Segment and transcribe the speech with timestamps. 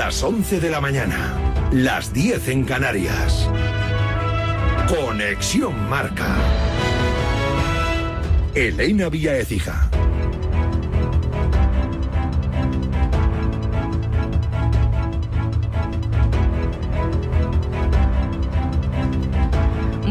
[0.00, 3.46] las 11 de la mañana, las 10 en Canarias.
[4.88, 6.38] Conexión Marca.
[8.54, 9.90] Elena Vía Ecija.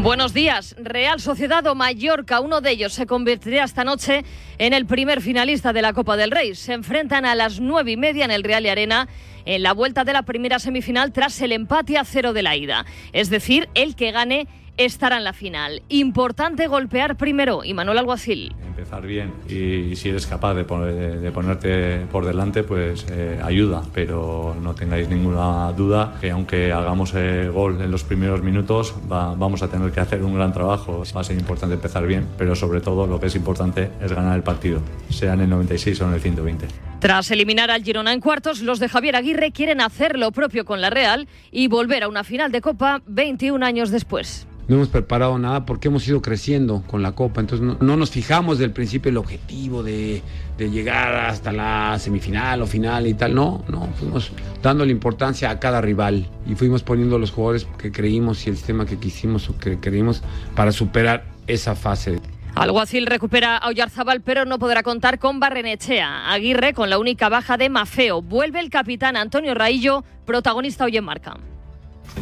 [0.02, 0.76] Buenos días.
[0.78, 4.24] Real Sociedad o Mallorca, uno de ellos se convertirá esta noche
[4.60, 6.54] en el primer finalista de la Copa del Rey.
[6.54, 9.08] Se enfrentan a las nueve y media en el Real y Arena
[9.46, 12.84] en la vuelta de la primera semifinal tras el empate a cero de la ida.
[13.14, 14.48] Es decir, el que gane
[14.84, 15.82] estará en la final.
[15.88, 17.64] Importante golpear primero.
[17.64, 18.54] Y Manuel Alguacil.
[18.66, 23.82] Empezar bien y, si eres capaz de, ponerte por delante, pues eh, ayuda.
[23.92, 29.62] Pero no tengáis ninguna duda que aunque hagamos el gol en los primeros minutos, vamos
[29.62, 31.02] a tener que hacer un gran trabajo.
[31.14, 34.36] Va a ser importante empezar bien, pero sobre todo lo que es importante es ganar
[34.36, 36.66] el partido, sea en el 96 o en el 120.
[37.00, 40.80] Tras eliminar al Girona en cuartos, los de Javier Aguirre quieren hacer lo propio con
[40.80, 45.36] la Real y volver a una final de Copa 21 años después no hemos preparado
[45.36, 47.40] nada porque hemos ido creciendo con la Copa.
[47.40, 50.22] Entonces no, nos fijamos del principio el objetivo de,
[50.58, 53.34] llegar hasta la semifinal o final y tal.
[53.34, 54.30] No, no, fuimos
[54.62, 58.86] dándole importancia a cada rival y fuimos poniendo los jugadores que creímos y el sistema
[58.86, 60.22] que quisimos o que creímos
[60.54, 62.20] para superar esa fase.
[62.54, 66.30] Alguacil recupera a Oyarzábal, pero no podrá contar con Barrenechea.
[66.30, 68.22] Aguirre con la única baja de Mafeo.
[68.22, 71.36] Vuelve el capitán Antonio Raillo, protagonista hoy en marca.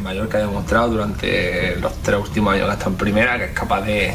[0.01, 3.81] Mallorca ha demostrado durante los tres últimos años que está en primera que es capaz
[3.81, 4.13] de,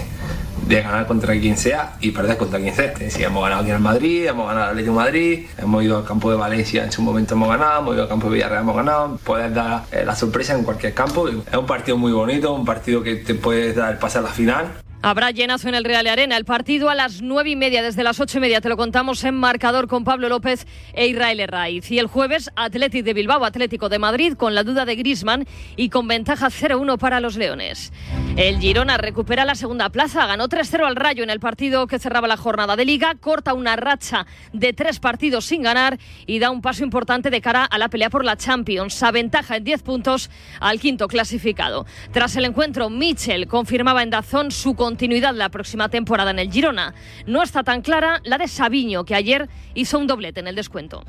[0.66, 2.94] ganar contra quien sea y perder contra quien sea.
[3.10, 6.04] Si hemos ganado aquí en Madrid, hemos ganado al Atlético de Madrid, hemos ido al
[6.04, 8.76] campo de Valencia en su momento hemos ganado, hemos ido al campo de Villarreal hemos
[8.76, 9.18] ganado.
[9.24, 11.28] Puedes dar eh, la sorpresa en cualquier campo.
[11.28, 14.28] Es un partido muy bonito, un partido que te puedes dar el pase a la
[14.28, 16.38] final Habrá llenazo en el Real Arena.
[16.38, 19.22] El partido a las nueve y media, desde las ocho y media, te lo contamos
[19.24, 21.90] en marcador con Pablo López e Israel Herraiz.
[21.90, 25.90] Y el jueves, Atlético de Bilbao, Atlético de Madrid, con la duda de Grisman y
[25.90, 27.92] con ventaja 0-1 para los Leones.
[28.36, 32.26] El Girona recupera la segunda plaza, ganó 3-0 al Rayo en el partido que cerraba
[32.26, 36.62] la jornada de Liga, corta una racha de tres partidos sin ganar y da un
[36.62, 39.02] paso importante de cara a la pelea por la Champions.
[39.02, 41.84] Aventaja en 10 puntos al quinto clasificado.
[42.10, 46.94] Tras el encuentro, Michel confirmaba en Dazón su continuidad la próxima temporada en el Girona.
[47.26, 51.02] No está tan clara la de Sabiño, que ayer hizo un doblete en el descuento.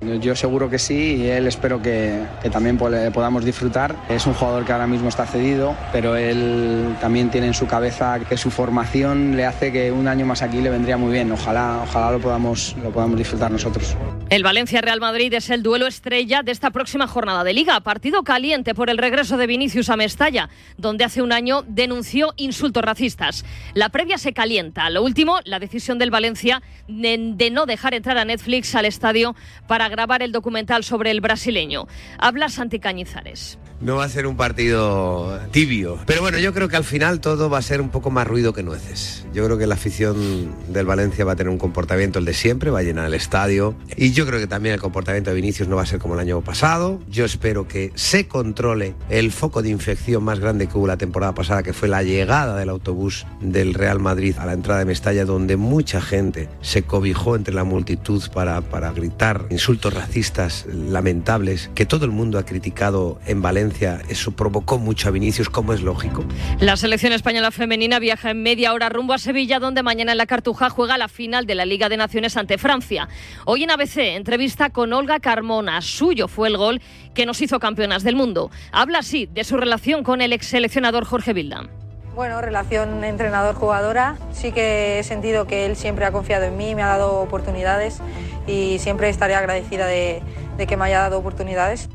[0.00, 2.22] Yo seguro que sí y él espero que,
[2.52, 3.96] también podamos disfrutar.
[4.08, 8.20] Es un jugador que ahora mismo está cedido, pero él también tiene en su cabeza
[8.20, 11.32] que su formación le hace que un año más aquí le vendría muy bien.
[11.32, 13.96] Ojalá, ojalá lo, podamos, lo podamos disfrutar nosotros.
[14.30, 17.80] El Valencia-Real Madrid es el duelo estrella de esta próxima jornada de Liga.
[17.80, 22.84] Partido caliente por el regreso de Vinicius a Mestalla, donde hace un año denunció insultos
[22.84, 23.44] racistas.
[23.74, 24.90] La previa se calienta.
[24.90, 29.34] Lo último, la decisión del Valencia de, de no dejar entrar a Netflix al estadio
[29.66, 31.86] para grabar el documental sobre el brasileño.
[32.18, 35.98] Habla Santi Cañizares no va a ser un partido tibio.
[36.06, 38.52] Pero bueno, yo creo que al final todo va a ser un poco más ruido
[38.52, 39.26] que nueces.
[39.32, 42.70] Yo creo que la afición del Valencia va a tener un comportamiento el de siempre,
[42.70, 43.76] va a llenar el estadio.
[43.96, 46.20] Y yo creo que también el comportamiento de Vinicius no va a ser como el
[46.20, 47.00] año pasado.
[47.08, 51.34] Yo espero que se controle el foco de infección más grande que hubo la temporada
[51.34, 55.24] pasada, que fue la llegada del autobús del Real Madrid a la entrada de Mestalla,
[55.24, 61.86] donde mucha gente se cobijó entre la multitud para, para gritar insultos racistas lamentables que
[61.86, 63.67] todo el mundo ha criticado en Valencia
[64.08, 66.24] eso provocó mucho a Vinicius, como es lógico.
[66.60, 70.26] La selección española femenina viaja en media hora rumbo a Sevilla, donde mañana en la
[70.26, 73.08] Cartuja juega la final de la Liga de Naciones ante Francia.
[73.44, 75.80] Hoy en ABC, entrevista con Olga Carmona.
[75.80, 76.80] Suyo fue el gol
[77.14, 78.50] que nos hizo campeonas del mundo.
[78.72, 81.68] Habla así de su relación con el ex seleccionador Jorge Vilda.
[82.14, 84.16] Bueno, relación entrenador-jugadora.
[84.32, 88.00] Sí que he sentido que él siempre ha confiado en mí, me ha dado oportunidades
[88.48, 90.20] y siempre estaré agradecida de,
[90.56, 91.88] de que me haya dado oportunidades.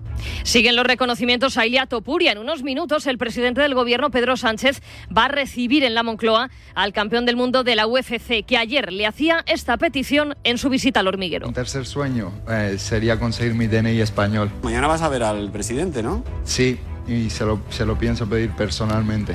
[0.44, 2.32] Siguen los reconocimientos a Ilia Topuria.
[2.32, 4.82] En unos minutos, el presidente del gobierno, Pedro Sánchez,
[5.16, 8.92] va a recibir en la Moncloa al campeón del mundo de la UFC, que ayer
[8.92, 11.48] le hacía esta petición en su visita al hormiguero.
[11.48, 14.52] Un tercer sueño eh, sería conseguir mi DNI español.
[14.62, 16.24] Mañana vas a ver al presidente, ¿no?
[16.44, 19.34] Sí, y se lo, se lo, pienso pedir personalmente.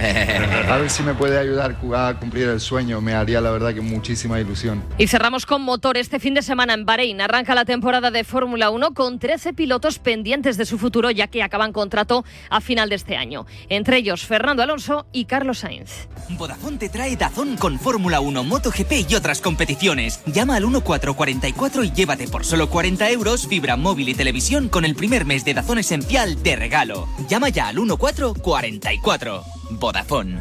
[0.69, 3.81] A ver si me puede ayudar a cumplir el sueño, me haría la verdad que
[3.81, 4.83] muchísima ilusión.
[4.97, 5.97] Y cerramos con motor.
[5.97, 9.99] Este fin de semana en Bahrein arranca la temporada de Fórmula 1 con 13 pilotos
[9.99, 13.47] pendientes de su futuro ya que acaban contrato a final de este año.
[13.69, 16.09] Entre ellos Fernando Alonso y Carlos Sainz.
[16.31, 20.23] Vodafone te trae Dazón con Fórmula 1, MotoGP y otras competiciones.
[20.27, 24.95] Llama al 1444 y llévate por solo 40 euros fibra móvil y televisión con el
[24.95, 27.09] primer mes de Dazón Esencial de regalo.
[27.29, 29.43] Llama ya al 1444.
[29.71, 30.41] Vodafone.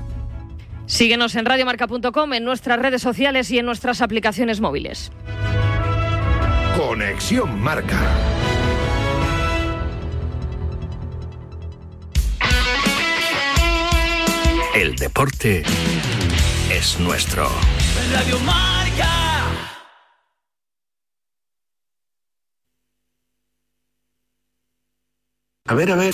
[0.85, 5.11] Síguenos en radiomarca.com, en nuestras redes sociales y en nuestras aplicaciones móviles.
[6.77, 7.99] Conexión Marca.
[14.75, 15.63] El deporte
[16.71, 17.49] es nuestro.
[18.13, 19.09] Radio Marca.
[25.65, 26.13] A ver, a ver.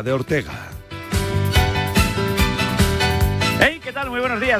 [0.00, 0.61] de Ortega.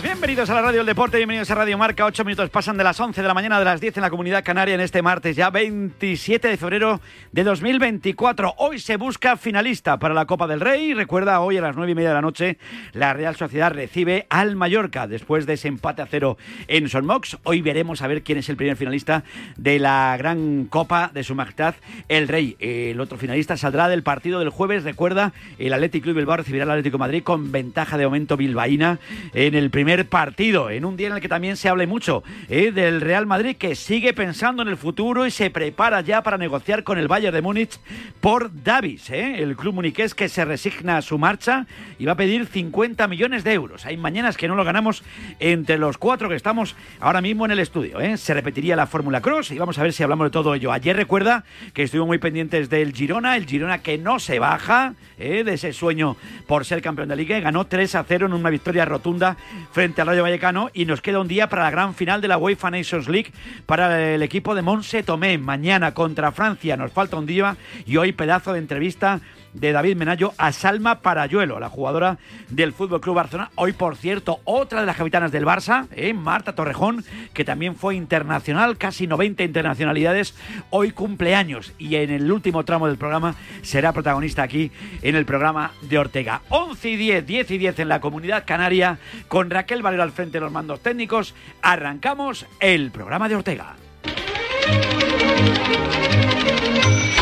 [0.01, 2.07] Bienvenidos a la Radio del Deporte, bienvenidos a Radio Marca.
[2.07, 4.43] Ocho minutos pasan de las 11 de la mañana de las 10 en la Comunidad
[4.43, 8.55] Canaria en este martes, ya 27 de febrero de 2024.
[8.57, 10.95] Hoy se busca finalista para la Copa del Rey.
[10.95, 12.57] Recuerda, hoy a las 9 y media de la noche,
[12.95, 17.37] la Real Sociedad recibe al Mallorca después de ese empate a cero en Son Mox.
[17.43, 19.25] Hoy veremos a ver quién es el primer finalista
[19.59, 21.75] de la gran Copa de Su Majestad,
[22.09, 22.57] el Rey.
[22.61, 24.85] El otro finalista saldrá del partido del jueves.
[24.85, 28.99] Recuerda, el Athletic Club Bilbao recibirá al Atlético Madrid con ventaja de momento bilbaína
[29.35, 32.71] en el primer partido, en un día en el que también se hable mucho eh,
[32.71, 36.85] del Real Madrid que sigue pensando en el futuro y se prepara ya para negociar
[36.85, 37.81] con el Bayern de Múnich
[38.21, 41.67] por Davis, eh, el club muniqués que se resigna a su marcha
[41.99, 43.85] y va a pedir 50 millones de euros.
[43.85, 45.03] Hay mañanas que no lo ganamos
[45.41, 48.01] entre los cuatro que estamos ahora mismo en el estudio.
[48.01, 48.17] eh.
[48.17, 50.73] Se repetiría la Fórmula Cross y vamos a ver si hablamos de todo ello.
[50.73, 51.45] Ayer recuerda
[51.75, 55.73] que estuvimos muy pendientes del Girona, el Girona que no se baja eh, de ese
[55.73, 59.37] sueño por ser campeón de liga ganó 3 a 0 en una victoria rotunda
[59.73, 62.39] frente al Rayo Vallecano y nos queda un día para la gran final de la
[62.39, 63.33] UEFA Nations League
[63.67, 65.39] para el equipo de Monse Tomé.
[65.39, 69.21] Mañana contra Francia nos falta un día y hoy pedazo de entrevista
[69.53, 72.19] de David Menayo a Salma Parayuelo, la jugadora
[72.49, 73.51] del Fútbol Club Barcelona.
[73.55, 76.15] Hoy, por cierto, otra de las capitanas del Barça, ¿eh?
[76.15, 80.35] Marta Torrejón, que también fue internacional, casi 90 internacionalidades.
[80.71, 84.71] Hoy cumpleaños y en el último tramo del programa será protagonista aquí
[85.03, 86.43] en el programa de Ortega.
[86.49, 90.39] 11 y 10, 10 y 10 en la comunidad canaria, con Raquel Valero al frente
[90.39, 91.35] de los mandos técnicos.
[91.63, 93.77] Arrancamos el programa de Ortega.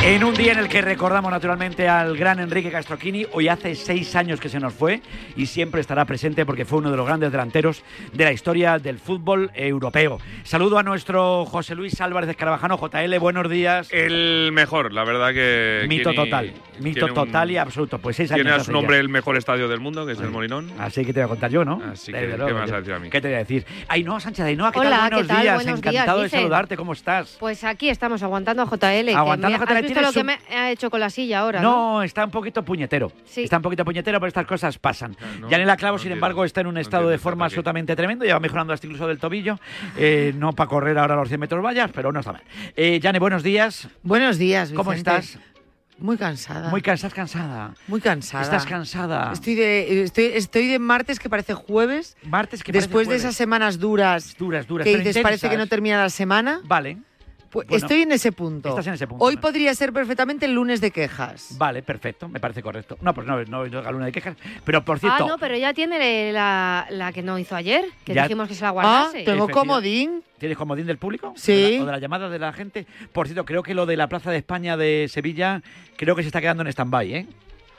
[0.03, 4.17] En un día en el que recordamos naturalmente al gran Enrique Castroquini, hoy hace seis
[4.17, 5.03] años que se nos fue
[5.37, 7.83] y siempre estará presente porque fue uno de los grandes delanteros
[8.15, 10.19] de la historia del fútbol europeo.
[10.43, 13.89] Saludo a nuestro José Luis Álvarez de Carvajano, JL, buenos días.
[13.93, 15.85] El mejor, la verdad que...
[15.87, 17.99] Mito total, mito un- total y absoluto.
[17.99, 18.43] Pues seis años.
[18.43, 18.73] Tiene a su ya.
[18.73, 20.73] nombre el mejor estadio del mundo, que es el Molinón.
[20.79, 21.81] Así que te voy a contar yo, ¿no?
[21.93, 23.11] Así Desde que, luego, ¿qué me vas a decir a mí?
[23.11, 23.67] ¿Qué te voy a decir?
[23.87, 24.99] Ainhoa Sánchez, Ainhoa, ¿qué Hola, tal?
[25.11, 25.43] ¿qué Buenos tal?
[25.43, 27.37] días, Buenos días, encantado de saludarte, ¿cómo estás?
[27.39, 29.05] Pues aquí estamos aguantando a JL.
[29.11, 31.11] que Aguantando me- a JL, ¿Has visto tienes lo que me ha hecho con la
[31.11, 31.61] silla ahora?
[31.61, 31.81] No.
[31.81, 33.13] No, está un poquito puñetero.
[33.25, 33.45] Sí.
[33.45, 35.17] Está un poquito puñetero, pero estas cosas pasan.
[35.41, 38.25] no, Yanela Clavo, no sin embargo, está en un no estado de forma absolutamente tremendo.
[38.25, 39.59] Ya va mejorando hasta incluso del tobillo.
[39.97, 42.43] Eh, no para correr ahora los 100 metros vallas, pero no está mal.
[42.77, 43.89] Eh, Yane, buenos días.
[44.03, 45.39] Buenos días, ¿Cómo estás?
[45.99, 46.71] Muy cansada.
[46.71, 47.75] Muy cansada, cansada.
[47.87, 48.43] Muy cansada.
[48.43, 49.33] Estás cansada.
[49.33, 52.17] Estoy de, estoy, estoy de martes que parece jueves.
[52.23, 54.35] Martes que parece Después de esas semanas duras.
[54.39, 56.61] Duras, duras, Que dices, parece que no termina la semana.
[56.65, 56.99] Vale.
[57.51, 58.69] Pues Bueno, estoy en ese punto.
[58.69, 59.41] estás en ese punto, Hoy ¿no?
[59.41, 61.57] podría ser perfectamente el lunes de quejas.
[61.59, 62.97] Vale, perfecto, me parece correcto.
[63.01, 64.37] No, pues no, no, no, luna de quejas.
[64.65, 68.15] Pero por Ah, cierto, no, pero ya tiene la, la que no hizo ayer, que
[68.15, 69.25] Ya- dijimos que se la Ah, guardase.
[69.25, 70.23] tengo Efectiva- comodín.
[70.39, 71.33] ¿Tienes comodín del público?
[71.37, 71.53] Sí.
[71.53, 72.87] ¿De la- ¿O de la llamada de la gente?
[73.13, 75.61] Por cierto, creo que lo de la Plaza de España de Sevilla,
[75.97, 77.27] creo que se está quedando en stand-by, ¿eh?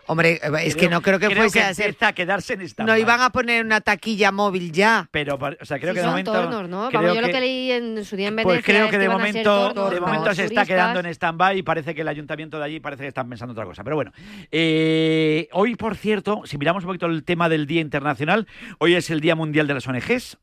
[0.08, 1.96] Hombre, es que no creo que fuese que a ser.
[2.14, 5.08] quedarse en stand No iban a poner una taquilla móvil ya.
[5.12, 6.32] Pero, o sea, creo Sí, que de son momento...
[6.34, 6.90] tornos, ¿no?
[6.90, 8.92] creo Vamos, yo lo que- que leí en su día en Venecia Pues creo es
[8.92, 12.08] que de momento, tornos de momento se está quedando en stand-by y parece que el
[12.08, 13.84] ayuntamiento de allí parece que están pensando otra cosa.
[13.84, 14.12] Pero bueno,
[14.52, 18.48] eh, hoy, por cierto, si miramos un poquito el tema del Día Internacional,
[18.80, 20.38] hoy es el Día Mundial de las ONGs.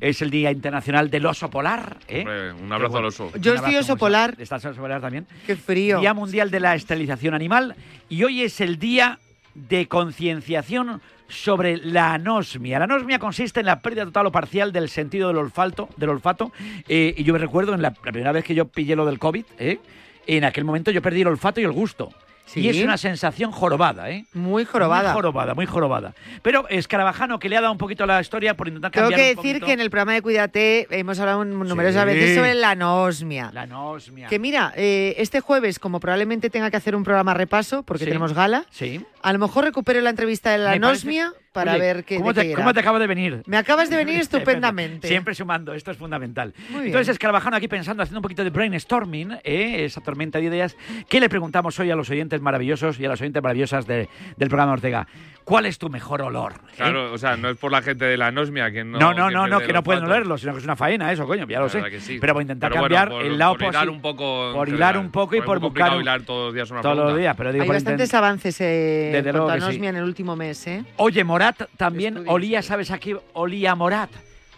[0.00, 1.98] Es el Día Internacional del Oso Polar.
[2.08, 2.20] ¿eh?
[2.20, 3.32] Hombre, un abrazo al oso.
[3.38, 4.34] Yo estoy oso polar.
[4.38, 5.26] ¿Estás oso polar también?
[5.46, 6.00] Qué frío.
[6.00, 7.74] Día Mundial de la Esterilización Animal.
[8.08, 9.18] Y hoy es el Día
[9.54, 12.78] de Concienciación sobre la anosmia.
[12.78, 15.88] La anosmia consiste en la pérdida total o parcial del sentido del olfato.
[15.96, 16.52] Del olfato.
[16.88, 19.18] Eh, y yo me recuerdo en la, la primera vez que yo pillé lo del
[19.18, 19.78] COVID, ¿eh?
[20.26, 22.10] en aquel momento yo perdí el olfato y el gusto.
[22.54, 24.24] Y es una sensación jorobada, ¿eh?
[24.34, 25.10] Muy jorobada.
[25.10, 26.14] Muy jorobada, muy jorobada.
[26.42, 29.30] Pero Escarabajano, que le ha dado un poquito la historia por intentar Tengo cambiar que
[29.30, 32.14] un decir poquito- que en el programa de Cuídate hemos hablado numerosas Sí.
[32.14, 33.50] veces sobre la anosmia.
[33.52, 34.28] La anosmia.
[34.28, 38.10] Que mira, eh, este jueves, como probablemente tenga que hacer un programa repaso, porque Sí.
[38.10, 39.04] tenemos gala, Sí.
[39.22, 42.16] a lo mejor recupero la entrevista de la Me parece- anosmia para Oye, ver qué
[42.16, 43.42] ¿cómo de te, qué ¿Cómo te acaba de venir?
[43.46, 45.08] Me acabas de venir estupendamente.
[45.08, 46.54] Siempre sumando, esto es fundamental.
[46.70, 46.86] Muy.
[46.86, 49.84] Entonces, Escarabajano aquí pensando, haciendo un poquito de brainstorming, ¿eh?
[49.84, 50.76] esa tormenta de ideas,
[51.08, 54.48] ¿qué le preguntamos hoy a los oyentes maravillosos y a las oyentes maravillosas de- del
[54.48, 55.06] programa Ortega?
[55.50, 56.52] ¿Cuál es tu mejor olor?
[56.52, 56.74] ¿Eh?
[56.76, 59.00] Claro, o sea, no es por la gente de la anosmia que no.
[59.00, 61.26] No, no, que no, no, que no pueden olerlo, sino que es una faena eso,
[61.26, 61.78] coño, ya lo La sé.
[61.78, 62.18] verdad que sí.
[62.20, 64.68] Pero voy a intentar Pero bueno, cambiar por- el lado por hilar un poco Por
[64.68, 66.00] hilar general, un poco y por buscar.
[66.00, 68.60] hilar todos los días una Todos los días, pero digo Hay por bastantes intent- avances
[68.60, 69.56] eh, Desde luego sí.
[69.56, 70.84] anosmia en el último mes, ¿eh?
[70.98, 74.10] Oye, Morat también olía, ¿sabes a qué olía Morat?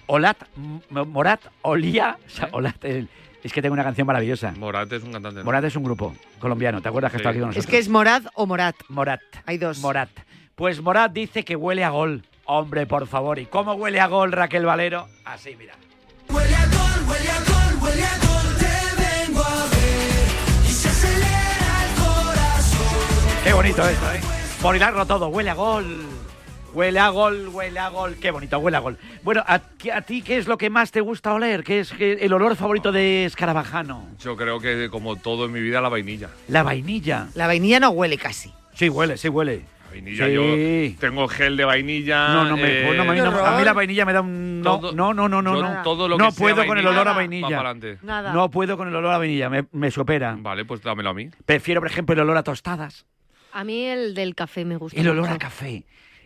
[0.09, 0.37] Olat,
[0.91, 2.19] Morat olía.
[2.27, 3.09] o sea, Olat, el-
[3.43, 4.53] es que tengo una canción maravillosa.
[4.59, 5.39] Morat es un cantante.
[5.39, 5.45] ¿no?
[5.45, 7.23] Morat es un grupo colombiano, ¿te acuerdas que Sí.
[7.23, 7.65] está aquí con nosotros?
[7.65, 8.77] Es que es Morad o Morat.
[8.91, 9.21] Morat.
[9.47, 9.79] Hay dos.
[9.79, 10.11] Morat.
[10.63, 12.23] Pues Morat dice que huele a gol.
[12.45, 13.41] Hombre, por favor.
[13.41, 15.09] ¿Y cómo huele a gol Raquel Valero?
[15.25, 15.75] Así, mira.
[16.29, 20.89] Huele a gol, huele a gol, huele a gol, te vengo a ver y se
[20.89, 23.43] acelera el corazón.
[23.43, 24.21] Qué bonito esto, ¿eh?
[24.63, 26.07] Por hilarlo todo, huele a gol.
[26.73, 28.15] Huele a gol, huele a gol.
[28.21, 28.99] Qué bonito, huele a gol.
[29.25, 31.65] Bueno, ¿a, ti qué es lo que más te gusta oler?
[31.65, 34.07] ¿Qué es qué- el olor favorito de Escarabajano?
[34.21, 36.29] Yo creo que, como todo en mi vida, la vainilla.
[36.47, 37.27] La vainilla.
[37.35, 38.53] La vainilla no huele casi.
[38.75, 39.72] Sí, huele, sí huele.
[39.93, 40.93] La vainilla, Sí.
[40.95, 42.29] yo tengo gel de vainilla.
[42.29, 44.61] No, no me, eh, no, a, mí no- a mí la vainilla me da un...
[44.63, 45.55] No, Todo- no, no, no, no.
[45.57, 45.83] yo no.
[45.83, 47.99] todo lo no que sea puedo con el vainilla, olor a va vainilla.
[48.03, 48.33] Nada.
[48.33, 50.37] No puedo con el olor a vainilla, me, me supera.
[50.39, 51.29] Vale, pues dámelo a mí.
[51.45, 53.05] Prefiero, por ejemplo, el olor a tostadas.
[53.53, 55.35] A mí el del café me gusta El olor mucho.
[55.35, 55.85] a café.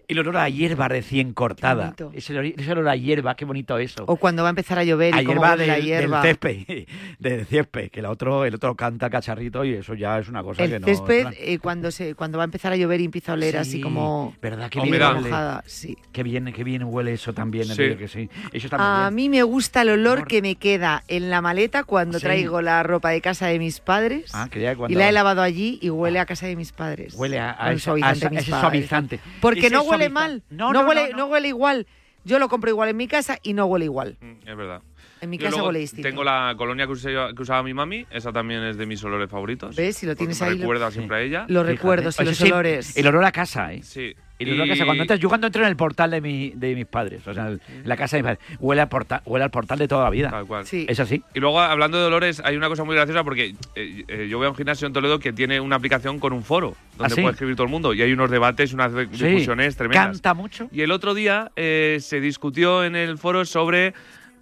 [0.08, 1.94] El olor a hierba recién cortada.
[2.12, 4.04] Ese olor, ese olor a hierba, qué bonito eso.
[4.06, 6.22] O cuando va a empezar a llover y a cómo hierba huele la del, hierba.
[6.22, 6.86] del césped,
[7.18, 10.66] del césped, que el otro, el otro canta cacharrito y eso ya es una cosa
[10.66, 10.86] que El no...
[10.86, 13.72] césped, eh, cuando, se, cuando va a empezar a llover y empieza a oler así
[13.72, 14.34] Sí, como...
[14.40, 14.70] ¿Verdad?
[14.70, 15.96] Qué bien mojada, sí.
[16.12, 17.82] Qué bien, qué bien huele eso también, Sí.
[17.82, 18.30] digo que sí.
[18.52, 19.14] Eso también A bien.
[19.16, 20.28] mí me gusta el olor Olor.
[20.28, 22.24] que me queda en la maleta cuando Sí.
[22.26, 24.30] traigo la ropa de casa de mis padres.
[24.34, 27.14] Ah, que y cuando- la he lavado allí y huele a casa de mis padres.
[27.14, 28.44] Huele a, a a esa- mis ese padres.
[28.60, 29.20] suavizante.
[29.40, 30.42] Porque Ese no huele suaviza- mal.
[30.50, 31.26] No, No, no, huele, no.
[31.26, 31.86] huele igual.
[32.24, 34.16] Yo lo compro igual en mi casa y no huele igual.
[34.20, 34.82] Mm, Es verdad.
[35.26, 36.08] En mi Yo casa luego huele distinto.
[36.08, 39.28] Tengo la colonia que usaba, que usaba mi mami, esa también es de mis olores
[39.28, 39.74] favoritos.
[39.76, 39.96] ¿Ves?
[39.96, 40.94] Si lo tienes me ahí, lo- recuerda Sí.
[40.98, 41.40] siempre a ella.
[41.48, 41.72] Los Fíjate.
[41.72, 42.96] recuerdos y los sí, olores.
[42.96, 43.82] El olor a casa, ¿eh?
[43.82, 44.14] Sí.
[44.38, 44.84] El olor a casa.
[44.84, 47.48] Cuando entras, yo cuando entro en el portal de, mi, de mis padres, o sea,
[47.48, 50.10] en la casa de mis padres, huele al, portal, huele al portal de toda la
[50.10, 50.28] vida.
[50.30, 50.66] Tal cual.
[50.66, 50.84] Sí.
[50.88, 51.22] Es así.
[51.34, 54.46] Y luego, hablando de olores, hay una cosa muy graciosa porque eh, eh, yo voy
[54.46, 57.22] a un gimnasio en Toledo que tiene una aplicación con un foro donde ¿Ah, sí?
[57.22, 60.06] puede escribir todo el mundo y hay unos debates, unas discusiones tremendas.
[60.08, 60.68] Canta mucho.
[60.70, 63.94] Y el otro día eh, se discutió en el foro sobre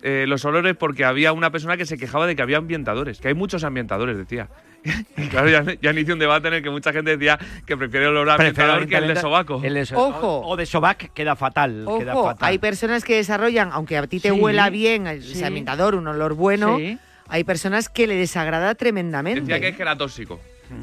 [0.07, 3.29] eh, los olores porque había una persona que se quejaba de que había ambientadores, que
[3.29, 4.49] hay muchos ambientadores, decía.
[5.17, 8.05] Y claro, ya, ya inició un debate en el que mucha gente decía que prefiere
[8.07, 9.63] el olor a ambientador que el de sobaco.
[9.65, 10.41] el de so- Ojo.
[10.41, 11.87] O, o de sobac queda fatal.
[11.99, 12.49] queda Ojo, fatal.
[12.51, 15.43] hay personas que desarrollan, aunque a ti te Sí, huela bien el sí.
[15.43, 16.99] ambientador, un olor bueno, Sí.
[17.29, 19.41] hay personas que le desagrada tremendamente.
[19.41, 20.39] Decía que es que era tóxico.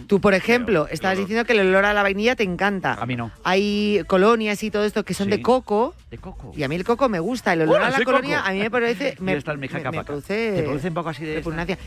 [0.07, 1.19] Tú, por ejemplo, Pero, estabas claro.
[1.21, 2.93] diciendo que el olor a la vainilla te encanta.
[2.93, 3.31] A mí no.
[3.43, 5.31] Hay colonias y todo esto que son Sí.
[5.31, 5.95] de coco.
[6.09, 6.51] De coco.
[6.55, 7.53] Y a mí el coco me gusta.
[7.53, 8.49] El olor Hola, a la colonia coco.
[8.49, 9.15] a mí me parece.
[9.19, 10.53] Me, está el me- me produce.
[10.55, 11.35] Te produce un poco así de.
[11.35, 11.77] repugnancia.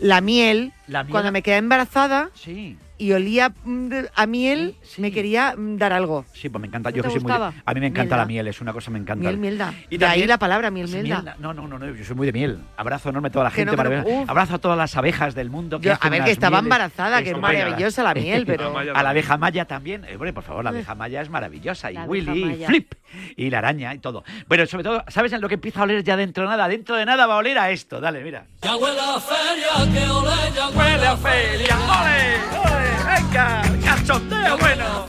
[0.00, 1.12] La miel, La miel.
[1.12, 2.76] cuando me quedé embarazada Sí.
[2.96, 5.00] Y olía mm, a miel, Sí.
[5.00, 6.24] me quería mm, dar algo.
[6.32, 6.90] Sí, pues me encanta.
[6.90, 7.32] ¿No Yo te que soy muy.
[7.32, 8.16] A mí me encanta Mielda.
[8.18, 9.22] la miel, es una cosa que me encanta.
[9.22, 9.74] Miel, mielda.
[9.90, 11.02] Y de ahí la palabra miel, mielda.
[11.02, 11.36] mielda.
[11.38, 12.58] No, no, no, no, yo soy muy de miel.
[12.76, 14.04] Abrazo enorme a toda la gente no, pero.
[14.28, 15.80] Abrazo a todas las abejas del mundo.
[15.80, 18.76] Que Yo- hacen a ver, que estaba mieles embarazada, que es maravillosa la miel, pero.
[18.78, 20.04] A la abeja maya también.
[20.04, 21.90] Eh, hombre, por favor, la abeja maya es maravillosa.
[21.90, 22.64] Y La Willy, y.
[22.66, 22.94] Flip,
[23.36, 24.24] y la araña y todo.
[24.48, 26.68] Pero sobre todo, ¿sabes en lo que empieza a oler ya dentro de nada?
[26.68, 28.00] Dentro de nada va a oler a esto.
[28.00, 28.46] Dale, mira.
[28.62, 31.76] Ya huele a feria, que ole, ya ¡Huele a feria!
[31.76, 32.58] ¡Ole!
[32.58, 32.83] ¡Ole!
[33.14, 33.62] ¡Venga!
[33.84, 35.06] ¡Cachondeo bueno!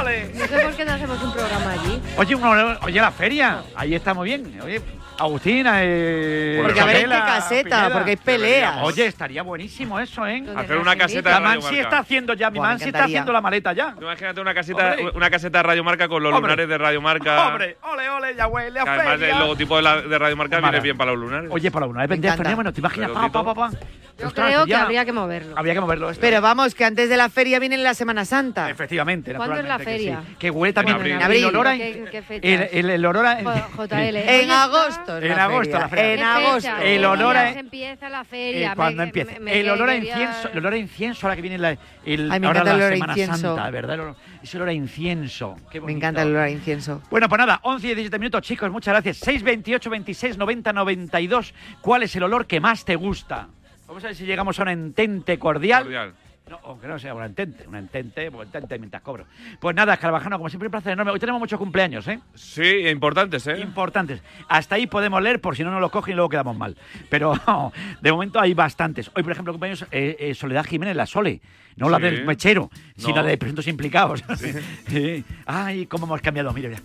[0.00, 0.30] ¡Ole!
[0.34, 2.02] No sé por qué no hacemos un programa allí.
[2.16, 2.34] Oye,
[2.82, 3.62] oye, la feria.
[3.76, 4.58] Ahí está muy bien.
[4.64, 4.80] Oye,
[5.18, 7.92] Agustina, eh, Porque a ver en qué Isabela, caseta, Pineda.
[7.92, 8.76] porque hay peleas.
[8.82, 10.44] Oye, estaría buenísimo eso, ¿eh?
[10.54, 11.30] Hacer una caseta.
[11.30, 11.82] La de Radio Mansi Marca.
[11.88, 13.94] está haciendo ya, mi Mansi está haciendo la maleta ya.
[13.98, 15.10] Imagínate una caseta, Hombre.
[15.14, 16.50] una caseta de Radio Marca con los Hombre.
[16.50, 17.46] lunares de Radio Marca.
[17.48, 19.32] Hombre, ole, ole, ya huele a además feria.
[19.34, 20.70] el logotipo de, la, de Radio Marca Mara.
[20.72, 21.50] viene bien para los lunares.
[21.50, 22.44] Oye, para vez Me vendría encanta.
[22.50, 23.10] fenómeno, ¿te imaginas?
[23.12, 23.70] Pa, pa, pa, pa.
[24.18, 25.58] Yo Ostras, creo que habría que moverlo.
[25.58, 26.20] Habría que moverlo esto.
[26.22, 28.70] Pero vamos, que antes de la feria viene la Semana Santa.
[28.70, 30.22] Efectivamente, ¿Cuándo es la naturalmente que feria?
[30.26, 30.36] sí.
[30.38, 31.44] Que huele también En el abril.
[31.44, 31.76] olor a...
[31.76, 32.38] ¿Qué- qué?
[32.42, 33.42] El, el, el olor a...
[33.42, 34.16] JL.
[34.16, 35.18] En agosto.
[35.18, 35.78] En la agosto, feria.
[35.80, 36.12] la feria.
[36.14, 36.70] En ¿Qué agosto.
[36.82, 38.74] El ¿Qué olor a- empieza la Eh, feria.
[38.74, 39.32] cuando Me- empiece.
[39.34, 41.70] me- me el olor a incienso, el olor a incienso, ahora que viene la,
[42.06, 43.36] el, Ay, me ahora encanta el la olor a Semana incienso.
[43.56, 43.94] Santa, ¿verdad?
[43.96, 45.56] El olor- ese olor a incienso.
[45.70, 47.02] Qué Me encanta el olor a incienso.
[47.10, 49.18] Bueno, pues nada, 11 y 17 minutos, chicos, muchas gracias.
[49.18, 51.52] 6, 28, 26, 90, 92.
[51.82, 53.48] ¿Cuál es el olor que más te gusta?
[53.86, 55.82] Vamos a ver si llegamos a un entente cordial.
[55.84, 56.14] Cordial.
[56.48, 59.26] No, aunque no sea una entente, una entente, pues entente mientras cobro.
[59.58, 61.10] Pues nada, Carvajano, como siempre, un placer enorme.
[61.10, 62.20] Hoy tenemos muchos cumpleaños, ¿eh?
[62.36, 63.58] Sí, importantes, ¿eh?
[63.58, 64.22] Importantes.
[64.48, 66.76] Hasta ahí podemos leer, por si no nos los cogen y luego quedamos mal.
[67.10, 67.34] Pero
[68.00, 69.10] de momento hay bastantes.
[69.16, 71.40] Hoy, por ejemplo, cumpleaños eh, eh, Soledad Jiménez, la Sole.
[71.74, 72.02] No la Sí.
[72.04, 73.22] del mechero, sino No.
[73.22, 74.22] la de presuntos implicados.
[74.86, 75.24] Sí.
[75.46, 76.80] Ay, cómo hemos cambiado, mira, mira.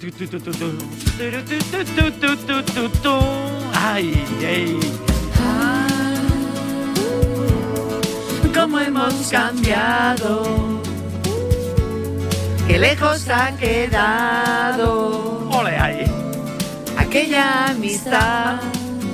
[0.00, 0.38] Tu, tu,
[8.58, 10.82] cómo hemos cambiado,
[12.66, 16.04] qué lejos ha quedado Ole, ay.
[16.96, 18.58] aquella amistad.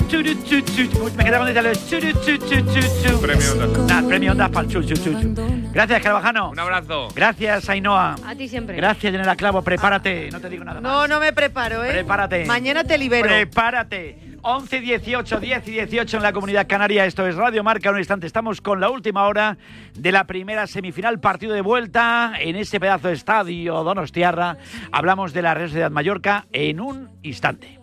[0.09, 1.11] Churu, chu, chu, chu.
[1.17, 3.21] Me quedaba con el churu, chu, chu, chu, chu.
[3.21, 3.79] Premio Ondas.
[3.87, 5.73] Nah, premio Ondas para el.
[5.73, 6.51] Gracias, Carvajano.
[6.51, 7.09] Un abrazo.
[7.15, 8.15] Gracias, Ainhoa.
[8.25, 8.77] A ti siempre.
[8.77, 9.63] Gracias, Yanela Clavo.
[9.63, 10.31] Prepárate.
[10.31, 10.91] No te digo nada más.
[10.91, 11.91] No, no me preparo, ¿eh?
[11.91, 12.45] Prepárate.
[12.45, 13.27] Mañana te libero.
[13.27, 14.34] Prepárate.
[14.47, 17.07] 11, 18, 10 y 18 en la comunidad canaria.
[17.07, 17.89] Esto es Radio Marca.
[17.89, 19.57] En un instante estamos con la última hora
[19.95, 21.19] de la primera semifinal.
[21.19, 24.59] Partido de vuelta en ese pedazo de estadio Donostiarra.
[24.93, 27.81] Hablamos de la Real Sociedad Mallorca en un instante.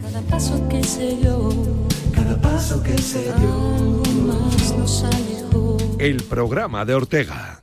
[0.00, 1.50] Cada paso que se dio,
[2.14, 5.76] cada paso que se dio, más nos alejó.
[5.98, 7.62] El programa de Ortega.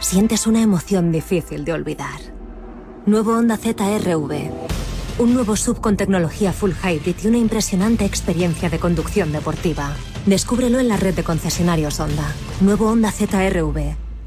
[0.00, 2.20] sientes una emoción difícil de olvidar.
[3.06, 4.50] Nuevo Honda ZRV.
[5.18, 9.92] Un nuevo sub con tecnología full hybrid y una impresionante experiencia de conducción deportiva.
[10.26, 12.32] Descúbrelo en la red de concesionarios Honda.
[12.60, 14.07] Nuevo Honda ZRV.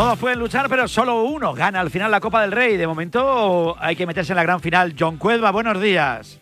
[0.00, 2.78] Todos pueden luchar, pero solo uno gana al final la Copa del Rey.
[2.78, 4.94] De momento hay que meterse en la gran final.
[4.98, 6.40] John Cuelva, buenos días.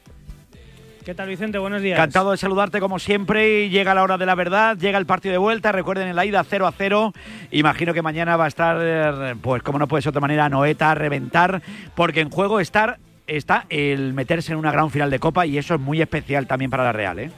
[1.05, 1.59] ¿Qué tal, Vicente?
[1.59, 1.99] Buenos días.
[1.99, 3.65] Encantado de saludarte como siempre.
[3.65, 5.73] y Llega la hora de la verdad, llega el partido de vuelta.
[5.73, 7.13] Recuerden en la ida 0 a 0.
[7.51, 10.49] Imagino que mañana va a estar, eh, pues como no puede ser de otra manera,
[10.49, 11.61] Noeta a reventar,
[11.97, 15.75] porque en juego estar, está el meterse en una gran final de Copa y eso
[15.75, 17.19] es muy especial también para la Real.
[17.19, 17.33] ¿eh?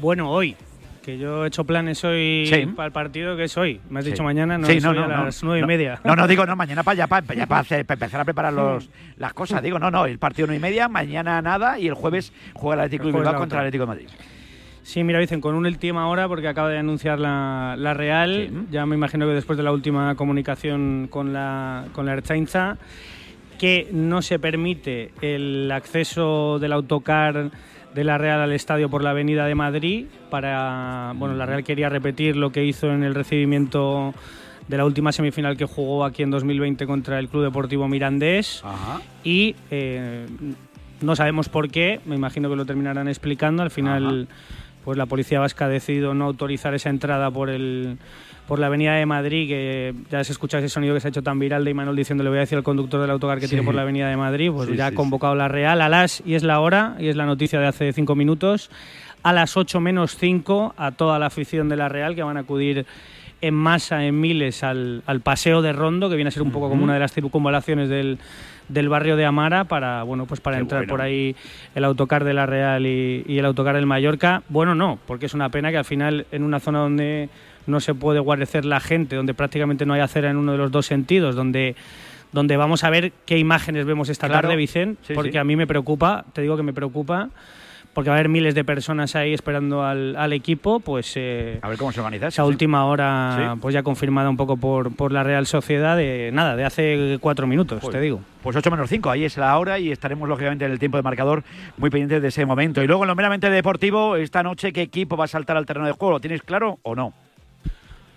[0.00, 0.56] Bueno, hoy,
[1.02, 2.66] que yo he hecho planes hoy Sí.
[2.66, 3.80] para el partido que es hoy.
[3.90, 4.12] Me has Sí.
[4.12, 6.00] dicho mañana, no, Sí, a las nueve y media.
[6.04, 8.52] No, no, digo, no, mañana para, ya para, ya para, hacer- para empezar a preparar
[8.52, 9.62] los, las cosas.
[9.62, 12.80] Digo, no, no, el partido nueve y media, mañana nada y el jueves juega el
[12.86, 13.66] Atlético de Bilbao contra el.
[13.66, 14.08] Atlético de Madrid.
[14.84, 18.50] Sí, mira, dicen con una última hora porque acaba de anunciar la, la Real.
[18.70, 22.78] Ya me imagino que después de la última comunicación con la, con la Ertzaintza,
[23.58, 27.50] que no se permite el acceso del autocar
[27.94, 30.06] de la Real al estadio por la Avenida de Madrid.
[30.30, 34.14] Para, bueno, la Real quería repetir lo que hizo en el recibimiento
[34.68, 38.62] de la última semifinal que jugó aquí en 2020 contra el Club Deportivo Mirandés.
[39.24, 40.26] Y eh,
[41.00, 43.62] no sabemos por qué, me imagino que lo terminarán explicando.
[43.62, 44.28] Al final,
[44.84, 47.98] pues la policía vasca ha decidido no autorizar esa entrada por el
[48.48, 51.22] por la avenida de Madrid, que ya se escucha ese sonido que se ha hecho
[51.22, 53.50] tan viral de Imanol diciendo le voy a decir al conductor del autocar que Sí.
[53.50, 55.88] tiene por la avenida de Madrid, pues Sí, ya sí, ha convocado la Real a
[55.88, 58.68] las, y es la hora, y es la noticia de hace cinco minutos,
[59.22, 62.40] a las 8 menos 5 a toda la afición de la Real que van a
[62.40, 62.84] acudir
[63.40, 66.68] en masa, en miles, al, al paseo de Rondo, que viene a ser un poco
[66.68, 68.18] como una de las circunvalaciones del,
[68.72, 70.90] del barrio de Amara, para, bueno, pues para Qué entrar bueno.
[70.92, 71.34] por ahí
[71.74, 74.42] el autocar de la Real y, y el autocar del Mallorca.
[74.48, 77.28] Bueno, no, porque es una pena que al final en una zona donde
[77.66, 80.70] no se puede guarecer la gente, donde prácticamente no hay acera en uno de los
[80.70, 81.76] dos sentidos, donde
[82.32, 84.48] donde vamos a ver qué imágenes vemos esta Claro.
[84.48, 85.36] tarde, Vicente, Sí, porque sí.
[85.38, 87.28] a mí me preocupa, te digo que me preocupa,
[87.94, 91.12] porque va a haber miles de personas ahí esperando al, al equipo, pues...
[91.16, 92.48] eh, A ver cómo se organiza esa sí.
[92.48, 93.58] última hora, Sí.
[93.60, 97.46] pues ya confirmada un poco por, por la Real Sociedad, de nada, de hace cuatro
[97.46, 97.98] minutos, Joder.
[97.98, 98.20] te digo.
[98.42, 101.02] Pues 8 menos 5, ahí es la hora y estaremos lógicamente en el tiempo de
[101.04, 101.44] marcador
[101.78, 102.82] muy pendientes de ese momento.
[102.82, 105.86] Y luego en lo meramente deportivo, esta noche, ¿qué equipo va a saltar al terreno
[105.86, 106.12] de juego?
[106.12, 107.12] ¿Lo tienes claro o no?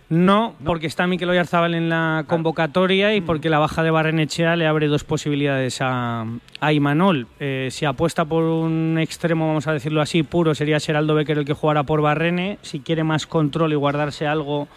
[0.07, 4.67] No, porque está Mikel Oyarzábal en la convocatoria y porque la baja de Barrenechea le
[4.67, 6.25] abre dos posibilidades a,
[6.59, 7.25] a Imanol.
[7.39, 11.45] Eh, si apuesta por un extremo, vamos a decirlo así, puro, sería Geraldo Becker el
[11.45, 12.59] que jugara por Barrene.
[12.61, 14.67] Si quiere más control y guardarse algo,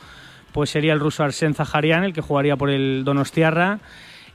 [0.52, 3.80] pues sería el ruso Arsen Zaharian el que jugaría por el Donostiarra.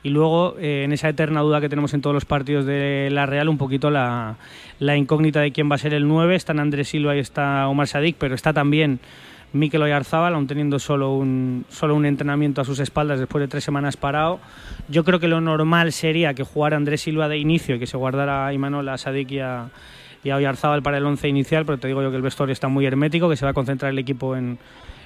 [0.04, 3.26] Y luego, eh, en esa eterna duda que tenemos en todos los partidos de la
[3.26, 4.36] Real, un poquito la,
[4.78, 6.36] la incógnita de quién va a ser el 9.
[6.36, 9.00] Están Andrés Silva y está Omar Sadik, pero está también
[9.54, 13.64] Mikel Oyarzábal, aún teniendo solo un, solo un entrenamiento a sus espaldas después de tres
[13.64, 14.40] semanas parado.
[14.90, 17.96] Yo creo que lo normal sería que jugara Andrés Silva de inicio y que se
[17.96, 19.70] guardara a Imanol, a Sadik y a,
[20.24, 22.86] y Oyarzábal para el once inicial, pero te digo yo que el vestuario está muy
[22.86, 24.58] hermético, que se va a concentrar el equipo en,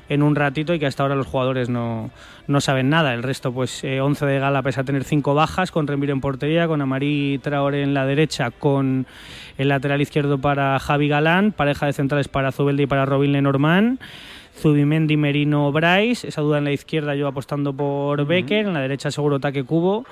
[0.09, 2.11] en un ratito y que hasta ahora los jugadores no,
[2.47, 3.13] no saben nada.
[3.13, 6.21] El resto, pues eh, 11 de gala, pese a tener cinco bajas, con Remiro en
[6.21, 9.05] portería, con Amarí Traoré en la derecha, con
[9.57, 13.99] el lateral izquierdo para Javi Galán, pareja de centrales para Zubeldi y para Robin Lenormand.
[14.57, 19.11] Zubimendi, Merino, Bryce, esa duda en la izquierda yo apostando por Becker, en la derecha
[19.11, 20.05] seguro Taque Cubo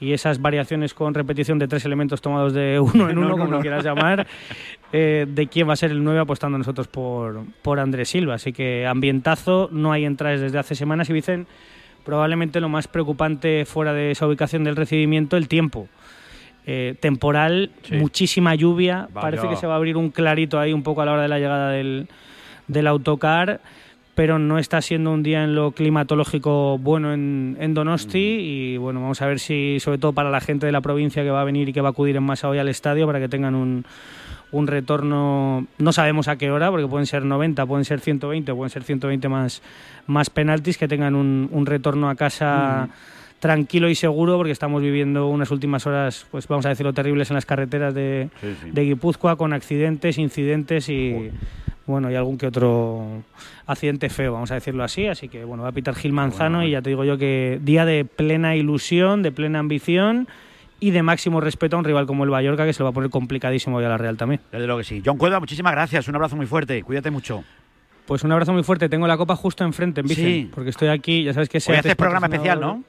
[0.00, 3.38] y esas variaciones con repetición de tres elementos tomados de uno en No, uno, no,
[3.38, 3.56] como no.
[3.56, 4.26] lo quieras llamar,
[4.92, 8.34] eh, de quién va a ser el 9 apostando nosotros por, por Andrés Silva.
[8.34, 11.46] Así que ambientazo, no hay entradas desde hace semanas y dicen
[12.04, 15.88] probablemente lo más preocupante fuera de esa ubicación del recibimiento, el tiempo.
[16.66, 17.94] Eh, temporal, Sí.
[17.96, 19.20] muchísima lluvia, Vaya.
[19.20, 21.28] parece que se va a abrir un clarito ahí un poco a la hora de
[21.28, 22.08] la llegada del,
[22.68, 23.60] del autocar,
[24.14, 28.18] pero no está siendo un día en lo climatológico bueno en, en Donosti.
[28.18, 31.30] Y bueno, vamos a ver si, sobre todo para la gente de la provincia que
[31.30, 33.28] va a venir y que va a acudir en masa hoy al estadio para que
[33.28, 33.84] tengan un,
[34.52, 38.70] un retorno, no sabemos a qué hora, porque pueden ser 90, pueden ser 120, pueden
[38.70, 39.62] ser 120 más,
[40.06, 42.88] más penaltis, que tengan un, un retorno a casa
[43.40, 47.34] tranquilo y seguro, porque estamos viviendo unas últimas horas, pues vamos a decirlo, terribles en
[47.34, 48.70] las carreteras de, Sí, sí.
[48.70, 51.30] de Guipúzcoa, con accidentes, incidentes y
[51.86, 53.22] bueno, y algún que otro
[53.66, 55.06] accidente feo, vamos a decirlo así.
[55.06, 57.84] Así que bueno, va a pitar Gil Manzano y ya te digo yo que día
[57.84, 60.28] de plena ilusión, de plena ambición
[60.80, 62.92] y de máximo respeto a un rival como el Mallorca, que se lo va a
[62.94, 64.40] poner complicadísimo hoy a la Real también.
[64.52, 65.02] Desde luego que sí.
[65.04, 66.08] John Cueva, muchísimas gracias.
[66.08, 66.82] Un abrazo muy fuerte.
[66.82, 67.44] Cuídate mucho.
[68.06, 68.88] Pues un abrazo muy fuerte.
[68.88, 70.50] Tengo la copa justo enfrente, en Vicen, Sí.
[70.54, 72.82] porque estoy aquí, ya sabes que Hoy haces es programa especial, ¿no?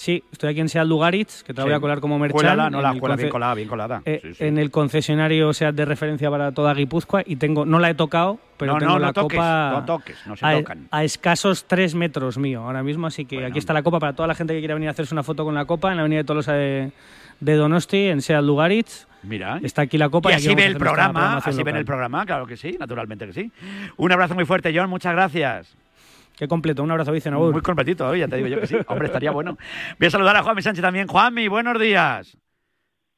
[0.00, 1.68] Sí, estoy aquí en Seat Lugaritz, que te la Sí.
[1.70, 2.34] voy a colar como merchan.
[2.36, 4.02] Cuélala, no la el cuela, bien colada, bien colada.
[4.04, 4.44] eh, Sí, sí.
[4.44, 8.38] En el concesionario SEAT de referencia para toda Guipúzcoa y tengo, no la he tocado,
[8.58, 10.86] pero No, tengo no, la no toques, copa no toques, no se a, tocan.
[10.92, 14.28] a escasos tres metros mío ahora mismo, así que aquí está la copa para toda
[14.28, 16.18] la gente que quiera venir a hacerse una foto con la copa en la avenida
[16.20, 16.92] de Tolosa de,
[17.40, 19.08] de Donosti, en Seat Lugaritz.
[19.24, 19.58] Mira.
[19.64, 20.30] Está aquí la copa.
[20.30, 21.76] Y así ve el programa, así ven local.
[21.80, 23.50] el programa, claro que sí, naturalmente que sí.
[23.96, 25.76] Un abrazo muy fuerte, John, muchas gracias.
[26.38, 27.34] Qué completo, un abrazo, Vicen.
[27.34, 28.76] Muy completito ya te digo yo que sí.
[28.86, 29.58] Hombre, estaría bueno.
[29.98, 31.08] Voy a saludar a Juanmi Sánchez también.
[31.08, 32.38] Juanmi, buenos días.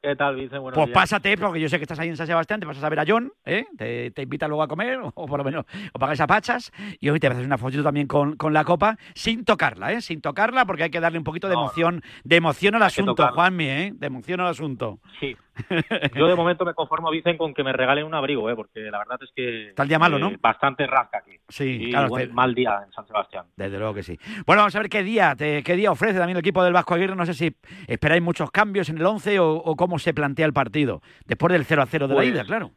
[0.03, 0.63] ¿Qué tal, Vicen?
[0.63, 0.95] Buenos Pues días.
[0.95, 3.05] pásate, porque yo sé que estás ahí en San Sebastián, te pasas a ver a
[3.07, 3.67] John, ¿eh?
[3.77, 7.11] te, te invita luego a comer, o por lo menos, o pagáis a pachas, y
[7.11, 10.01] hoy te haces una fotito también con, con la copa, sin tocarla, ¿eh?
[10.01, 13.29] Sin tocarla, porque hay que darle un poquito de emoción, de emoción al asunto.
[13.35, 13.93] Juanmi, ¿eh?
[13.95, 15.01] De emoción al asunto.
[15.21, 15.37] Sí.
[16.15, 18.55] Yo de momento me conformo, Vicen, con que me regalen un abrigo, ¿eh?
[18.57, 19.69] porque la verdad es que...
[19.71, 20.33] Está el día malo, ¿no?
[20.41, 21.37] Bastante rasca aquí.
[21.49, 23.47] Sí, Y claro, buen- te- mal día en San Sebastián.
[23.57, 24.19] Desde luego que sí.
[24.47, 26.95] Bueno, vamos a ver qué día, te- qué día ofrece también el equipo del Vasco
[26.95, 27.17] Aguirre.
[27.17, 27.55] No sé si
[27.87, 31.03] esperáis muchos cambios en el 11 o, o cómo se plantea el partido.
[31.27, 32.71] Después del 0 a 0 de la Pues- ida, claro.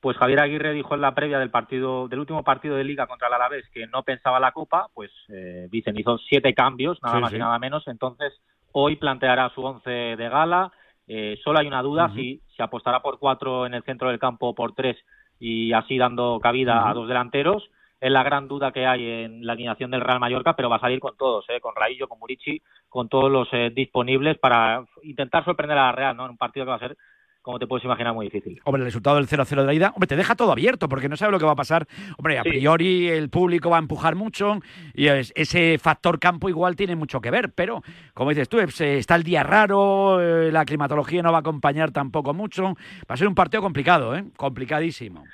[0.00, 3.28] Pues Javier Aguirre dijo en la previa del partido, del último partido de Liga contra
[3.28, 7.20] el Alavés que no pensaba la Copa, pues eh, Vicen hizo siete cambios, nada Sí,
[7.20, 7.36] más sí.
[7.36, 7.86] y nada menos.
[7.86, 8.32] Entonces
[8.72, 10.72] hoy planteará su once de gala.
[11.14, 14.48] Eh, solo hay una duda si se apostará por cuatro en el centro del campo
[14.48, 14.96] o por tres
[15.38, 17.68] y así dando cabida a dos delanteros.
[18.00, 20.80] Es la gran duda que hay en la alineación del Real Mallorca, pero va a
[20.80, 21.60] salir con todos, ¿eh?
[21.60, 26.16] con Raillo, con Murici, con todos los eh, disponibles para intentar sorprender a la Real,
[26.16, 26.24] ¿no?
[26.24, 26.96] En un partido que va a ser,
[27.42, 28.60] como te puedes imaginar, muy difícil.
[28.64, 30.88] Hombre, el resultado del 0 a 0 de la ida, hombre, te deja todo abierto
[30.88, 31.86] porque no sabes lo que va a pasar.
[32.16, 32.50] Hombre, a Sí.
[32.50, 34.60] priori el público va a empujar mucho
[34.94, 37.82] y es- ese factor campo igual tiene mucho que ver, pero
[38.14, 38.66] como dices tú, eh,
[38.98, 42.62] está el día raro, eh, la climatología no va a acompañar tampoco mucho.
[43.10, 44.24] Va a ser un partido complicado, ¿eh?
[44.36, 45.24] Complicadísimo.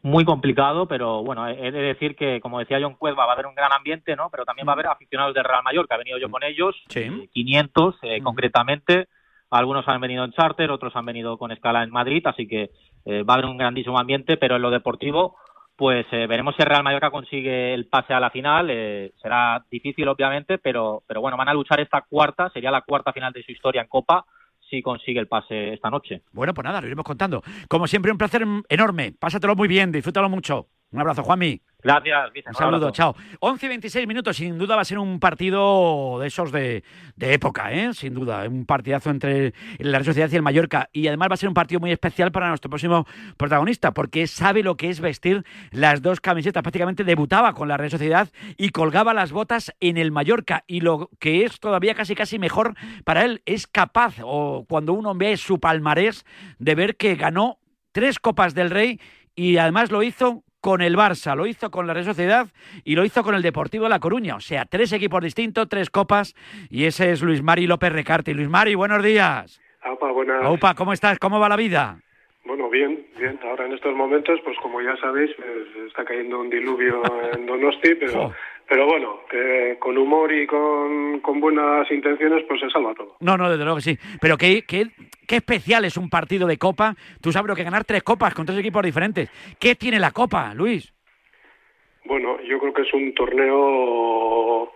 [0.00, 3.46] muy complicado, pero bueno, he de decir que, como decía John Cueva, va a haber
[3.46, 4.30] un gran ambiente, ¿no?
[4.30, 5.96] Pero también va a haber aficionados del Real Mallorca.
[5.96, 9.08] He venido yo con ellos, eh, 500 eh, concretamente.
[9.50, 12.70] Algunos han venido en charter, otros han venido con escala en Madrid, así que
[13.04, 15.36] eh, va a haber un grandísimo ambiente, pero en lo deportivo,
[15.76, 18.68] pues eh, veremos si el Real Mallorca consigue el pase a la final.
[18.70, 23.12] eh, será difícil, obviamente, pero, pero bueno, van a luchar esta cuarta, sería la cuarta
[23.12, 24.24] final de su historia en Copa,
[24.68, 26.22] si consigue el pase esta noche.
[26.32, 27.42] Bueno, pues nada, lo iremos contando.
[27.68, 29.12] Como siempre, un placer enorme.
[29.18, 30.66] Pásatelo muy bien, disfrútalo mucho.
[30.90, 31.60] Un abrazo, Juanmi.
[31.80, 32.50] Gracias, Vicente.
[32.50, 33.14] Un saludo, chao.
[33.38, 36.82] 11 y 26 minutos, sin duda va a ser un partido de esos de,
[37.14, 37.94] de época, ¿eh?
[37.94, 38.48] sin duda.
[38.48, 40.90] Un partidazo entre la Real Sociedad y el Mallorca.
[40.92, 44.64] Y además va a ser un partido muy especial para nuestro próximo protagonista, porque sabe
[44.64, 46.64] lo que es vestir las dos camisetas.
[46.64, 50.64] Prácticamente debutaba con la Real Sociedad y colgaba las botas en el Mallorca.
[50.66, 55.14] Y lo que es todavía casi casi mejor para él, es capaz, o cuando uno
[55.14, 56.26] ve su palmarés,
[56.58, 57.60] de ver que ganó
[57.92, 59.00] tres Copas del Rey
[59.36, 62.48] y además lo hizo con el Barça, lo hizo con la Real Sociedad
[62.84, 64.36] y lo hizo con el Deportivo de La Coruña.
[64.36, 66.34] O sea, tres equipos distintos, tres copas
[66.70, 68.34] y ese es Luis Mari López Recarte.
[68.34, 69.60] Luis Mari, buenos días.
[69.82, 70.42] Aupa, buenas.
[70.42, 71.18] Aupa, ¿cómo estás?
[71.18, 71.98] ¿Cómo va la vida?
[72.44, 73.38] Bueno, bien, bien.
[73.42, 77.02] Ahora en estos momentos, pues como ya sabéis, pues, está cayendo un diluvio
[77.34, 78.32] en Donosti, pero,
[78.68, 83.16] pero bueno, que con humor y con, con buenas intenciones, pues se salva todo.
[83.20, 83.98] No, no, desde luego que sí.
[84.20, 84.88] Pero qué, qué,
[85.26, 86.94] qué especial es un partido de Copa.
[87.22, 89.30] Tú sabes lo que ganar tres copas con tres equipos diferentes.
[89.58, 90.92] ¿Qué tiene la Copa, Luis?
[92.04, 94.70] Bueno, yo creo que es un torneo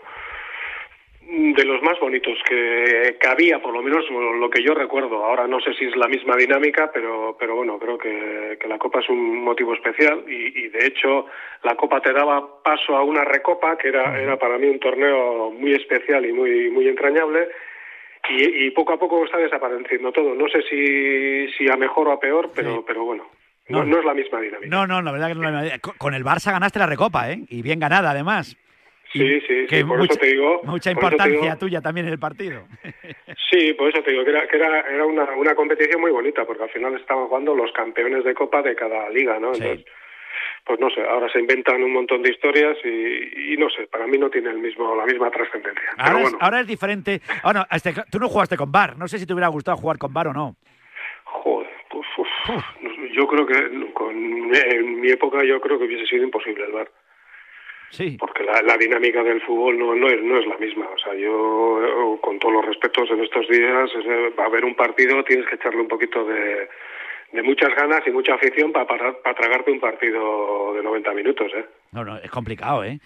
[1.35, 5.25] de los más bonitos que, que había, por lo menos lo que yo recuerdo.
[5.25, 8.77] Ahora no sé si es la misma dinámica, pero, pero bueno, creo que, que la
[8.79, 11.27] Copa es un motivo especial y, y, de hecho
[11.63, 15.51] la Copa te daba paso a una recopa que era, era para mí un torneo
[15.51, 17.49] muy especial y muy, muy entrañable.
[18.29, 20.35] Y, y poco a poco está desapareciendo todo.
[20.35, 22.85] No sé si, si a mejor o a peor, pero, Sí.
[22.87, 23.27] pero bueno,
[23.69, 24.69] no, no es la misma dinámica.
[24.69, 25.51] No, no, la verdad que no.
[25.51, 27.39] la- Con con el Barça ganaste la Recopa, ¿eh?
[27.49, 28.57] Y bien ganada, además.
[29.13, 30.61] Sí, sí, Que sí, por mucha, eso te digo.
[30.65, 32.65] mucha importancia digo- tuya también en el partido.
[33.51, 36.47] Sí, por eso te digo que era, que era, era una, una competición muy bonita,
[36.47, 39.53] porque al final estaban jugando los campeones de Copa de cada liga, ¿no?
[39.53, 39.85] Entonces,
[40.65, 44.07] pues no sé, ahora se inventan un montón de historias y, y no sé, para
[44.07, 45.83] mí no tiene el mismo, la misma trascendencia.
[45.99, 47.21] Ahora, bueno, es, ahora es diferente.
[47.43, 48.97] Ah, no, este- tú no jugaste con Bar.
[48.97, 50.57] No sé si te hubiera gustado jugar con Bar o no.
[51.25, 52.29] joder, pues, uf,
[53.13, 54.15] yo creo que con,
[54.55, 56.89] en mi época yo creo que hubiese sido imposible el bar.
[57.93, 58.17] Sí.
[58.19, 60.89] Porque la, la dinámica del fútbol no, no, es, no es la misma.
[60.95, 64.65] O sea, yo, eh, con todos los respetos en estos días, eh, va a haber
[64.65, 66.69] un partido, tienes que echarle un poquito de,
[67.33, 71.53] de muchas ganas y mucha afición para, para, para tragarte un partido de 90 minutos,
[71.55, 71.67] ¿eh?
[71.93, 72.99] No, no, es complicado, ¿eh?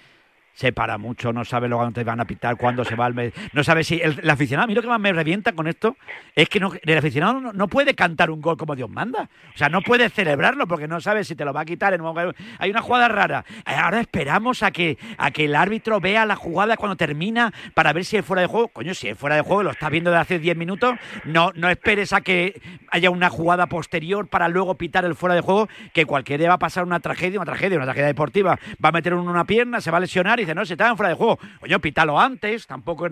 [0.56, 3.12] Se para mucho, no sabe luego dónde te van a pitar, cuándo se va el...
[3.12, 4.00] me- No sabe si...
[4.00, 5.98] El, aficionado, a mí lo que más me revienta con esto
[6.34, 9.28] es que no, el aficionado no, no puede cantar un gol como Dios manda.
[9.54, 11.92] O sea, no puede celebrarlo porque no sabe si te lo va a quitar.
[11.92, 13.44] En un Hay una jugada rara.
[13.66, 18.06] Ahora esperamos a que, a que el árbitro vea la jugada cuando termina para ver
[18.06, 18.68] si es fuera de juego.
[18.68, 20.94] Coño, si es fuera de juego, lo estás viendo de hace 10 minutos,
[21.26, 22.58] no, no esperes a que
[22.90, 26.58] haya una jugada posterior para luego pitar el fuera de juego, que cualquiera va a
[26.58, 28.58] pasar una tragedia, una tragedia, una tragedia deportiva.
[28.82, 30.96] Va a meter uno una pierna, se va a lesionar y no, se está en
[30.96, 31.38] fuera de juego.
[31.60, 33.06] Coño, pítalo antes, tampoco...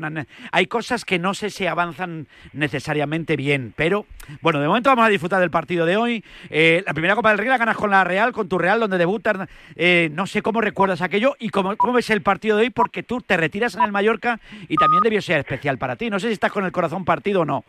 [0.52, 4.06] Hay cosas que no sé si avanzan necesariamente bien, pero
[4.40, 6.24] bueno, de momento vamos a disfrutar del partido de hoy.
[6.50, 8.98] Eh, la primera Copa del Rey la ganas con la Real, con tu Real, donde
[8.98, 9.48] debutas.
[9.76, 13.02] Eh, no sé cómo recuerdas aquello y cómo, cómo ves el partido de hoy, porque
[13.02, 16.10] tú te retiras en el Mallorca y también debió ser especial para ti.
[16.10, 17.64] No sé si estás con el corazón partido o no.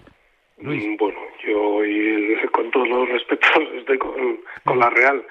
[0.58, 1.66] Mm, Bueno, yo
[2.52, 5.24] con todos los respetos estoy con, con la Real.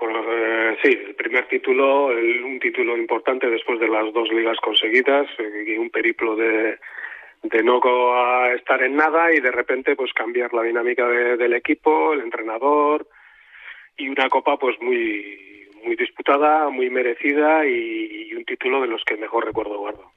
[0.00, 5.26] Eh, sí, el primer título, el- un título importante después de las dos ligas conseguidas
[5.38, 6.78] eh, y un periplo de,
[7.42, 7.80] de no
[8.14, 12.20] a estar en nada y de repente pues cambiar la dinámica de- del equipo, el
[12.20, 13.06] entrenador
[13.96, 15.42] y una copa pues muy
[15.84, 20.10] muy disputada, muy merecida y, y un título de los que mejor recuerdo guardo.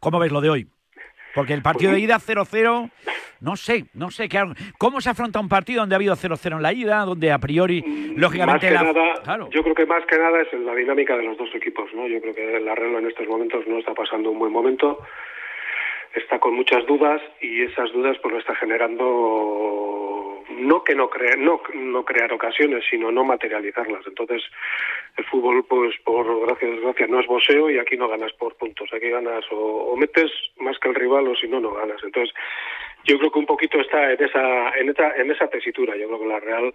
[0.00, 0.66] ¿Cómo ves lo de hoy?
[1.34, 2.90] Porque el partido de ida 0-0,
[3.40, 4.28] no sé, no sé.
[4.28, 4.42] ¿qué?
[4.78, 7.82] ¿Cómo se afronta un partido donde ha habido 0-0 en la ida, donde a priori,
[7.82, 8.68] Más lógicamente...
[8.68, 9.48] que la- nada, Claro.
[9.50, 12.06] yo creo que más que nada es la dinámica de los dos equipos, ¿no?
[12.06, 14.98] Yo creo que la Real en estos momentos no está pasando un buen momento,
[16.14, 20.21] está con muchas dudas y esas dudas pues lo está generando
[20.58, 24.06] no que no crea, no, no crear ocasiones, sino no materializarlas.
[24.06, 24.42] Entonces,
[25.16, 28.88] el fútbol, pues por gracia desgracia, no es boxeo y aquí no ganas por puntos.
[28.92, 32.02] Aquí ganas o, metes más que el rival o si no, no ganas.
[32.02, 32.34] Entonces,
[33.04, 35.96] yo creo que un poquito está en esa, en esa, en esa tesitura.
[35.96, 36.74] Yo creo que la Real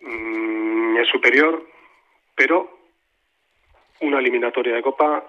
[0.00, 1.64] mm, es superior,
[2.34, 2.78] pero
[4.00, 5.24] una eliminatoria de Copa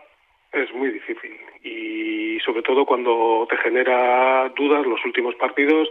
[0.51, 5.89] es muy difícil y sobre todo cuando te genera dudas los últimos partidos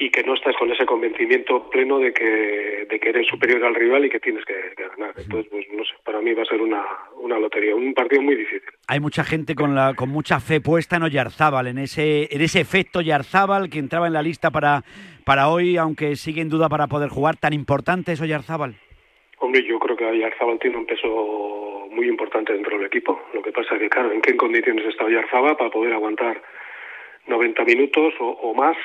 [0.00, 3.74] y que no estás con ese convencimiento pleno de que, de que eres superior al
[3.74, 5.12] rival y que tienes que, que ganar.
[5.16, 6.84] Entonces, pues no sé, para mí va a ser una,
[7.16, 8.62] una lotería, un partido muy difícil.
[8.86, 12.60] Hay mucha gente con, la, con mucha fe puesta en Oyarzábal, en ese, en ese
[12.60, 14.84] efecto Oyarzábal que entraba en la lista para,
[15.24, 17.36] para hoy, aunque sigue en duda para poder jugar.
[17.36, 18.76] ¿Tan importante es Oyarzábal?
[19.38, 23.20] Hombre, yo creo que Oyarzábal tiene un peso muy importante dentro del equipo.
[23.34, 26.40] Lo que pasa es que, claro, ¿en qué condiciones está Oyarzábal para poder aguantar
[27.26, 28.76] 90 minutos o, o más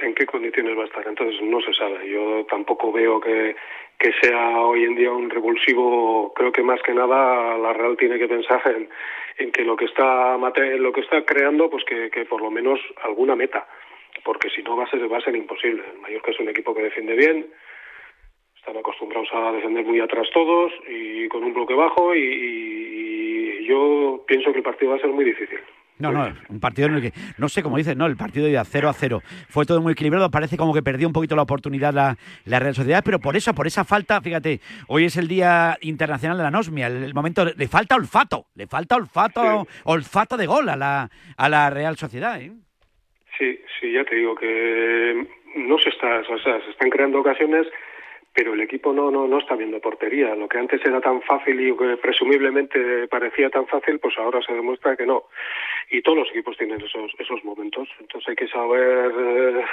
[0.00, 1.06] en qué condiciones va a estar.
[1.06, 2.08] Entonces no se sabe.
[2.08, 3.56] Yo tampoco veo que,
[3.98, 6.32] que sea hoy en día un revulsivo.
[6.34, 8.62] Creo que más que nada la Real tiene que pensar
[9.38, 12.80] en, que lo que está lo que está creando, pues que, que por lo menos
[13.02, 13.66] alguna meta,
[14.24, 15.82] porque si no va a ser va a ser imposible.
[15.92, 17.46] El Mallorca es un equipo que defiende bien.
[18.56, 22.18] Están acostumbrados a defender muy atrás todos y con un bloque bajo y-
[23.60, 25.58] y yo pienso que el partido va a ser muy difícil.
[25.98, 28.62] No, no, un partido en el que, no sé cómo dices, no, el partido iba
[28.62, 29.22] 0 a 0.
[29.48, 32.74] Fue todo muy equilibrado, parece como que perdió un poquito la oportunidad la, la Real
[32.74, 36.48] Sociedad, pero por eso, por esa falta, fíjate, hoy es el Día Internacional de la
[36.48, 41.10] Anosmia, el, el momento, le falta olfato, le falta olfato, olfato de gol a la,
[41.36, 42.52] a la Real Sociedad, ¿eh?
[43.38, 47.66] Sí, sí, ya te digo que no se está, o sea, se están creando ocasiones,
[48.36, 50.34] pero el equipo no, no, no está viendo portería.
[50.34, 54.52] Lo que antes era tan fácil y que presumiblemente parecía tan fácil, pues ahora se
[54.52, 55.24] demuestra que no.
[55.90, 57.88] Y todos los equipos tienen esos, esos momentos.
[57.98, 59.64] Entonces hay que saber eh,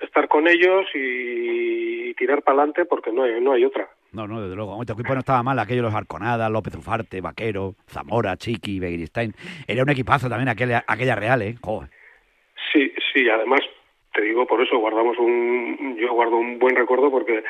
[0.00, 3.88] estar con ellos y, tirar para adelante porque no hay, no hay otra.
[4.12, 4.76] No, no, desde luego.
[4.80, 9.32] Este equipo no estaba mal, aquellos los Arconada, López Ufarte, Vaquero, Zamora, Chiqui, Begiristain.
[9.68, 11.54] Era un equipazo también aquella, aquella Real, ¿eh?
[11.62, 11.88] Joder.
[12.72, 13.60] Sí, sí, además
[14.12, 17.44] te digo por eso guardamos un, yo guardo un buen recuerdo porque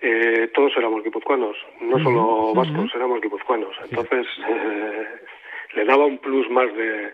[0.00, 3.74] eh, todos éramos guipuzcoanos, no solo vascos, éramos guipuzcoanos.
[3.90, 5.06] Entonces eh,
[5.74, 7.12] le daba un plus más de,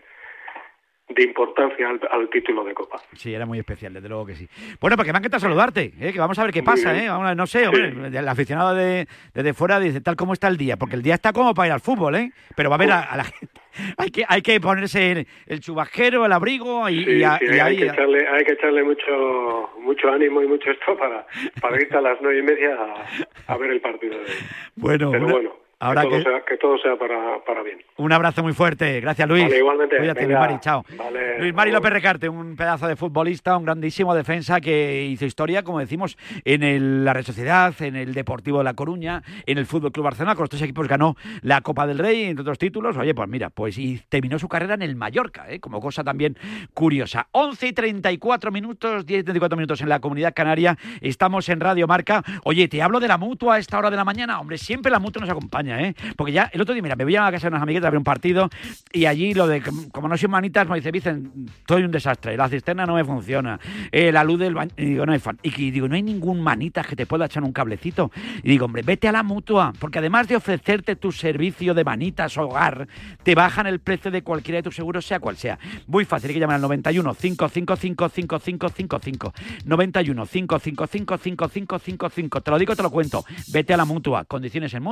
[1.15, 3.01] de importancia al, al título de Copa.
[3.15, 4.49] Sí, era muy especial, desde luego que sí.
[4.81, 6.13] Bueno, porque me ha encantado saludarte, ¿eh?
[6.13, 6.97] que vamos a ver qué pasa.
[6.97, 7.09] ¿eh?
[7.09, 10.57] Vamos a- no sé, hombre, el aficionado de, desde fuera dice tal como está el
[10.57, 12.33] día, porque el día está como para ir al fútbol, ¿eh?
[12.57, 13.61] Pero va a ver a, a la gente.
[13.97, 17.47] Hay que, hay que ponerse el, el chubasquero, el abrigo y, Sí, y a- sí,
[17.47, 21.27] y hay, ahí- que echarle, hay que echarle mucho mucho ánimo y mucho esto para,
[21.59, 24.31] para irte a las nueve y media a, a ver el partido de hoy.
[24.77, 25.51] Bueno, Pero una- bueno,
[25.83, 27.79] ahora que, todo que- sea, que todo sea para, para bien.
[27.97, 29.01] un abrazo muy fuerte.
[29.01, 29.45] Gracias, Luis.
[29.45, 29.97] Vale, igualmente.
[29.97, 30.85] Cuídate, Venga, Luis Mari, chao.
[30.97, 35.63] vale, Luis Mari López Recarte, un pedazo de futbolista, un grandísimo defensa que hizo historia,
[35.63, 39.67] como decimos, en el- la Real Sociedad, en el Deportivo de La Coruña, en el
[39.67, 40.35] Fútbol Club Barcelona.
[40.35, 42.97] Con los tres equipos ganó la Copa del Rey, entre otros títulos.
[42.97, 45.61] Oye, pues mira, pues y terminó su carrera en el Mallorca, ¿eh?
[45.61, 46.37] como cosa también
[46.75, 47.29] curiosa.
[47.33, 50.77] 11 y 34 minutos, 10 y 34 minutos en la Comunidad Canaria.
[51.01, 52.23] Estamos en Radio Marca.
[52.45, 54.41] Oye, te hablo de la mutua a esta hora de la mañana.
[54.41, 55.95] Hombre, siempre la mutua nos acompaña, ¿eh?
[56.17, 57.99] Porque ya el otro día, mira, me voy a casa de unas amiguetas a ver
[57.99, 58.51] un partido
[58.93, 62.49] y allí lo de, como no soy manitas, me dice, Vicen, soy un desastre, la
[62.49, 63.59] cisterna no me funciona,
[63.91, 65.39] eh, la luz del baño, y digo, no hay fan.
[65.43, 68.11] Y digo, no hay ningún manitas que te pueda echar un cablecito.
[68.43, 72.37] Y digo, hombre, vete a la mutua, porque además de ofrecerte tu servicio de manitas
[72.37, 72.89] hogar,
[73.23, 75.59] te bajan el precio de cualquiera de tus seguros, sea cual sea.
[75.87, 79.33] Muy fácil, hay que llamar al 91 555 5555.
[79.65, 82.41] 91 555 5555.
[82.41, 83.25] Te lo digo, te lo cuento.
[83.49, 84.25] Vete a la mutua.
[84.25, 84.83] Condiciones en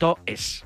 [0.00, 0.64] mutua.es.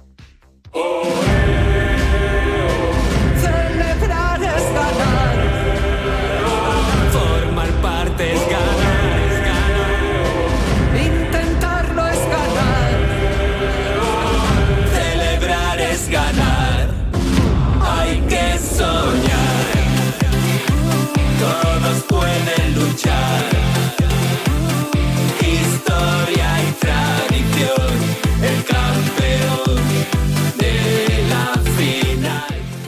[3.41, 5.37] Celebrar es ganar.
[7.13, 11.05] Formar parte es ganar, es ganar.
[11.07, 12.93] Intentarlo es ganar.
[14.95, 16.89] Celebrar es ganar.
[17.83, 19.65] Hay que soñar.
[21.41, 23.43] Todos pueden luchar.
[25.41, 28.14] Historia y tradición.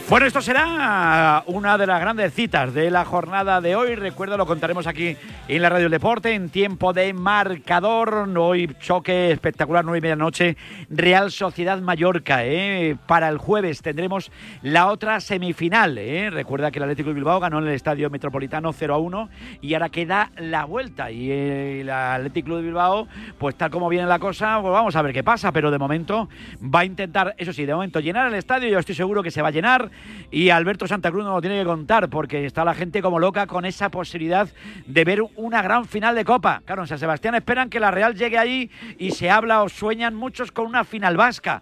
[0.09, 3.93] Bueno, esto será una de las grandes citas de la jornada de hoy.
[3.95, 5.17] Recuerda, lo contaremos aquí
[5.49, 8.29] en la Radio Deporte en tiempo de marcador.
[8.37, 10.55] Hoy choque espectacular, nueve y media noche.
[10.89, 12.45] Real Sociedad Mallorca.
[12.45, 12.95] ¿eh?
[13.05, 15.97] Para el jueves tendremos la otra semifinal.
[15.97, 16.29] ¿eh?
[16.29, 19.73] Recuerda que el Atlético de Bilbao ganó en el Estadio Metropolitano 0 a 1 y
[19.73, 21.11] ahora queda la vuelta.
[21.11, 25.11] Y el Atlético de Bilbao, pues tal como viene la cosa, pues vamos a ver
[25.11, 25.51] qué pasa.
[25.51, 26.29] Pero de momento
[26.63, 28.69] va a intentar, eso sí, de momento llenar el estadio.
[28.69, 29.96] Yo estoy seguro que se va a llenar.
[30.31, 33.47] Y Alberto Santa Cruz nos lo tiene que contar porque está la gente como loca
[33.47, 34.49] con esa posibilidad
[34.85, 36.61] de ver una gran final de Copa.
[36.65, 40.15] Claro, en San Sebastián esperan que la Real llegue allí y se habla o sueñan
[40.15, 41.61] muchos con una final vasca.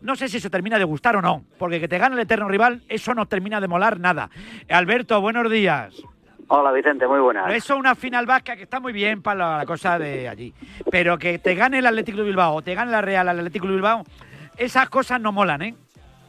[0.00, 2.48] No sé si eso termina de gustar o no, porque que te gane el eterno
[2.48, 4.30] rival, eso no termina de molar nada.
[4.68, 5.94] Alberto, buenos días.
[6.48, 7.50] Hola Vicente, muy buenas.
[7.54, 10.52] Eso una final vasca que está muy bien para la, la cosa de allí.
[10.90, 13.68] Pero que te gane el Atlético de Bilbao o te gane la Real al Atlético
[13.68, 14.02] de Bilbao,
[14.56, 15.74] esas cosas no molan, ¿eh?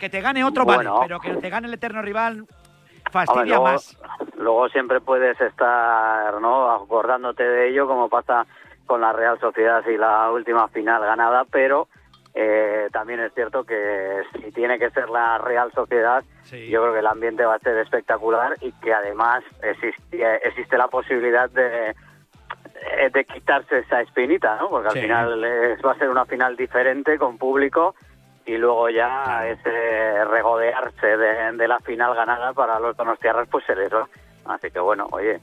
[0.03, 0.95] Que te gane otro Bueno.
[0.95, 3.97] vale, pero que te gane el eterno rival Hombre, fastidia luego, más.
[4.35, 8.45] luego siempre puedes estar no acordándote de ello como pasa
[8.85, 11.87] con la Real Sociedad y la última final ganada, pero
[12.33, 16.21] eh, también es cierto que si tiene que ser la Real Sociedad,
[16.51, 20.89] yo creo que el ambiente va a ser espectacular y que además existe, existe la
[20.89, 21.95] posibilidad de,
[23.13, 24.67] de quitarse esa espinita, ¿no?
[24.67, 24.99] Porque al Sí.
[24.99, 27.95] final es- va a ser una final diferente con público
[28.45, 33.75] y luego ya ese regodearse de, de la final ganada para los donostiarras pues se
[33.75, 34.07] les va.
[34.45, 35.39] Así que bueno, oye,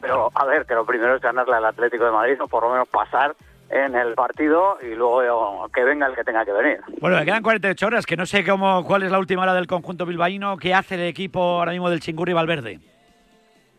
[0.00, 2.70] pero a ver, que lo primero es ganarle al Atlético de Madrid o por lo
[2.70, 3.34] menos pasar
[3.70, 6.80] en el partido y luego que venga el que tenga que venir.
[7.00, 9.66] Bueno, le quedan 48 horas, que no sé cómo, cuál es la última hora del
[9.66, 12.80] conjunto bilbaíno, qué hace el equipo ahora mismo del Chingurri Valverde.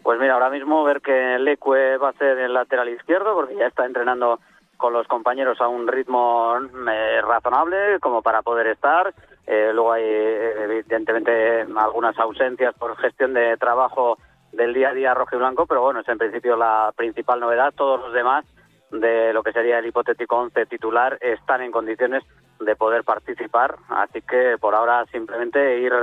[0.03, 3.67] Pues mira, ahora mismo ver que Leque va a ser el lateral izquierdo porque ya
[3.67, 4.39] está entrenando
[4.80, 6.56] con los compañeros a un ritmo
[6.90, 9.14] eh, razonable como para poder estar.
[9.46, 14.18] Eh, luego hay eh, evidentemente algunas ausencias por gestión de trabajo
[14.54, 17.74] del día a día rojo y blanco, pero bueno, es en principio la principal novedad.
[17.76, 18.46] Todos los demás
[18.90, 22.24] de lo que sería el hipotético 11 titular están en condiciones
[22.62, 25.94] de poder participar, así que por ahora simplemente ir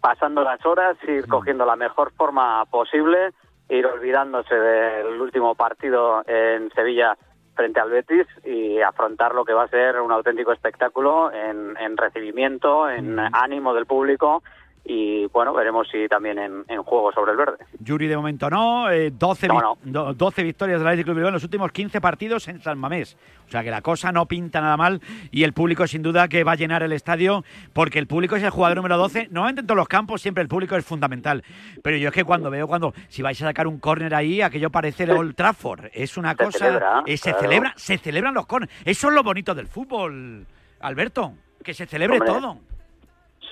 [0.00, 3.32] pasando las horas, ir cogiendo la mejor forma posible,
[3.68, 7.16] ir olvidándose del último partido en Sevilla
[7.58, 11.96] frente al Betis y afrontar lo que va a ser un auténtico espectáculo en, en
[11.96, 14.44] recibimiento, en ánimo del público
[14.90, 17.58] y bueno, veremos si también en, en juego sobre el verde.
[17.78, 19.78] Yuri de momento no, eh, 12, No, no.
[19.84, 23.16] do- 12 victorias del Atlético de Bilbao en los últimos 15 partidos en San Mamés.
[23.46, 26.42] O sea que la cosa no pinta nada mal y el público sin duda que
[26.42, 29.28] va a llenar el estadio porque el público es el jugador número 12.
[29.30, 31.44] Normalmente en todos los campos siempre el público es fundamental.
[31.82, 34.70] Pero yo es que cuando veo cuando si vais a sacar un córner ahí, aquello
[34.70, 35.86] parece el Old Trafford.
[35.92, 36.58] Es una Se cosa...
[36.58, 37.38] celebra, eh, se, claro.
[37.40, 38.74] celebra, se celebran los córneres.
[38.86, 40.46] Eso es lo bonito del fútbol,
[40.80, 41.34] Alberto.
[41.62, 42.58] Que se celebre Hombre, todo.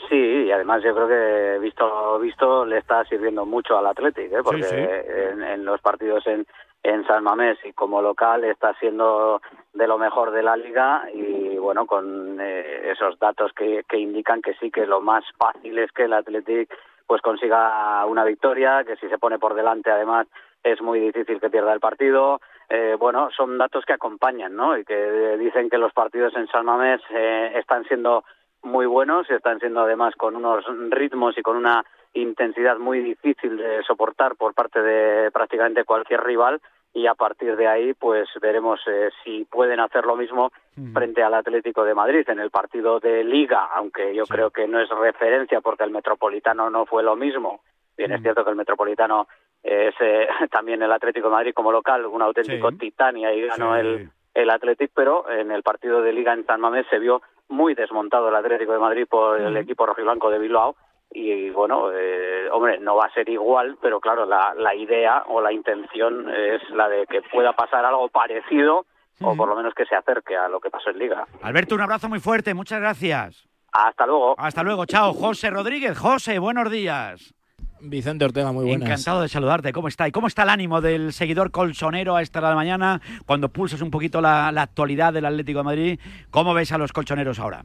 [0.08, 4.42] Sí, y además yo creo que visto visto le está sirviendo mucho al Athletic, ¿eh?
[4.44, 4.86] porque Sí, sí.
[5.32, 6.46] En, en los partidos en,
[6.82, 9.40] en San Mamés y como local está siendo
[9.74, 14.40] de lo mejor de la liga y bueno, con eh, esos datos que, que indican
[14.42, 16.72] que sí que lo más fácil es que el Athletic
[17.06, 20.28] pues consiga una victoria, que si se pone por delante además
[20.62, 22.40] es muy difícil que pierda el partido.
[22.68, 24.76] Eh, bueno, son datos que acompañan, ¿no?
[24.76, 28.24] Y que dicen que los partidos en San Mamés eh, están siendo
[28.66, 33.82] muy buenos, están siendo además con unos ritmos y con una intensidad muy difícil de
[33.84, 36.60] soportar por parte de prácticamente cualquier rival
[36.92, 40.50] y a partir de ahí pues veremos eh, si pueden hacer lo mismo
[40.94, 44.80] frente al Atlético de Madrid en el partido de Liga, aunque yo creo que no
[44.80, 47.60] es referencia porque el Metropolitano no fue lo mismo.
[47.96, 49.26] Bien, es cierto que el Metropolitano
[49.62, 52.78] es eh, también el Atlético de Madrid como local, un auténtico Sí.
[52.78, 53.80] titán y ahí ganó Sí.
[53.80, 57.74] el, el Athletic, pero en el partido de Liga en San Mamés se vio muy
[57.74, 60.76] desmontado el Atlético de Madrid por el equipo rojiblanco de Bilbao
[61.10, 65.40] y bueno, eh, hombre, no va a ser igual, pero claro, la, la idea o
[65.40, 68.86] la intención es la de que pueda pasar algo parecido
[69.22, 71.26] o por lo menos que se acerque a lo que pasó en Liga.
[71.42, 72.52] Alberto, un abrazo muy fuerte.
[72.52, 73.48] Muchas gracias.
[73.72, 74.34] Hasta luego.
[74.38, 74.84] Hasta luego.
[74.86, 75.12] Chao.
[75.14, 75.98] José Rodríguez.
[75.98, 77.35] José, buenos días.
[77.80, 78.88] Vicente Ortega, muy buenas.
[78.88, 79.72] Encantado de saludarte.
[79.72, 80.08] ¿Cómo está?
[80.08, 83.00] ¿Y cómo está el ánimo del seguidor colchonero a esta hora de la mañana?
[83.26, 86.00] Cuando pulsas un poquito la, la actualidad del Atlético de Madrid,
[86.30, 87.64] ¿cómo ves a los colchoneros ahora?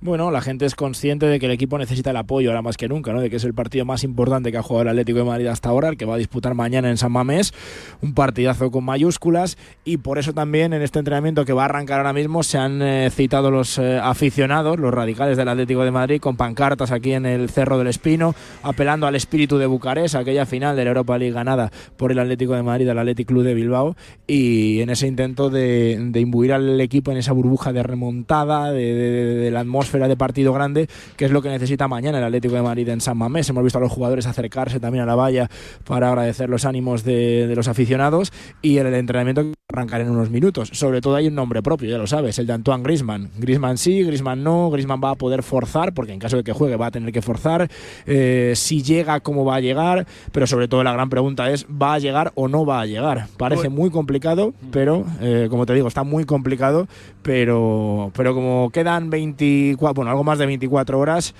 [0.00, 2.86] Bueno, la gente es consciente de que el equipo necesita el apoyo ahora más que
[2.86, 3.20] nunca, ¿no?
[3.20, 5.70] De que es el partido más importante que ha jugado el Atlético de Madrid hasta
[5.70, 7.52] ahora, el que va a disputar mañana en San Mamés,
[8.00, 9.58] un partidazo con mayúsculas.
[9.84, 12.80] Y por eso también en este entrenamiento que va a arrancar ahora mismo se han
[12.80, 17.26] eh, citado los eh, aficionados, los radicales del Atlético de Madrid con pancartas aquí en
[17.26, 21.34] el Cerro del Espino, apelando al espíritu de Bucarest, aquella final de la Europa League
[21.34, 23.96] ganada por el Atlético de Madrid al Athletic Club de Bilbao.
[24.28, 29.50] Y en ese intento de, de imbuir al equipo en esa burbuja de remontada, de,
[29.50, 32.88] la atmósfera de partido grande, que es lo que necesita mañana el Atlético de Madrid
[32.88, 33.48] en San Mamés.
[33.48, 35.48] Hemos visto a los jugadores acercarse también a la valla
[35.84, 38.32] para agradecer los ánimos de, de los aficionados
[38.62, 40.70] y el entrenamiento que arrancar en unos minutos.
[40.72, 43.30] Sobre todo hay un nombre propio, ya lo sabes, el de Antoine Griezmann.
[43.38, 46.76] Griezmann sí, Griezmann no, Griezmann va a poder forzar, porque en caso de que juegue
[46.76, 47.68] va a tener que forzar.
[48.06, 51.94] Eh, si llega, cómo va a llegar, pero sobre todo la gran pregunta es, ¿va
[51.94, 53.26] a llegar o no va a llegar?
[53.36, 56.88] Parece muy complicado, pero eh, como te digo, está muy complicado,
[57.22, 59.10] pero, pero como quedan
[59.78, 61.34] 24, bueno, algo más de 24 horas,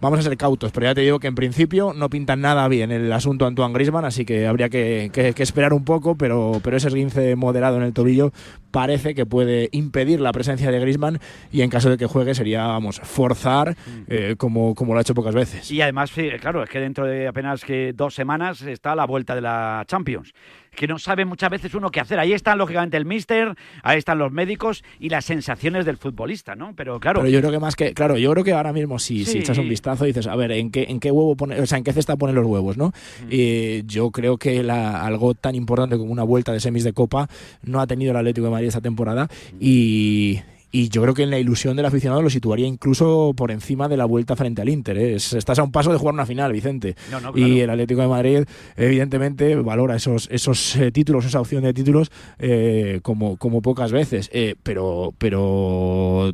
[0.00, 2.90] vamos a ser cautos, pero ya te digo que en principio no pintan nada bien
[2.90, 6.76] el asunto Antoine Griezmann, así que habría que, que- que esperar un poco, pero, pero
[6.76, 8.32] ese esguince moderado en el tobillo
[8.70, 11.18] parece que puede impedir la presencia de Griezmann
[11.52, 13.76] y en caso de que juegue sería, vamos, forzar
[14.08, 15.70] eh, como, como lo ha hecho pocas veces.
[15.70, 16.10] Y además,
[16.40, 20.32] claro, es que dentro de apenas que dos semanas está la vuelta de la Champions.
[20.74, 22.18] Que no sabe muchas veces uno qué hacer.
[22.20, 26.74] Ahí están, lógicamente, el míster, ahí están los médicos y las sensaciones del futbolista, ¿no?
[26.76, 27.20] Pero claro.
[27.20, 29.38] Pero yo creo que más que, claro, yo creo que ahora mismo si, si Sí.
[29.38, 31.84] echas un vistazo dices, a ver, ¿en qué, en qué huevo pone, o sea, en
[31.84, 32.92] qué cesta ponen los huevos, ¿no?
[33.30, 37.28] Eh, yo creo que la- algo tan importante como una vuelta de semis de Copa
[37.62, 40.40] no ha tenido el Atlético de Madrid esta temporada y,
[40.72, 43.96] y yo creo que en la ilusión del aficionado lo situaría incluso por encima de
[43.96, 44.96] la vuelta frente al Inter.
[44.98, 45.14] ¿eh?
[45.16, 46.94] Es- estás a un paso de jugar una final, Vicente.
[47.10, 47.54] No, no, Y claro.
[47.64, 48.44] el Atlético de Madrid,
[48.76, 54.30] evidentemente, valora esos, esos eh, títulos, esa opción de títulos, eh, como, como pocas veces.
[54.32, 56.32] Eh, pero, pero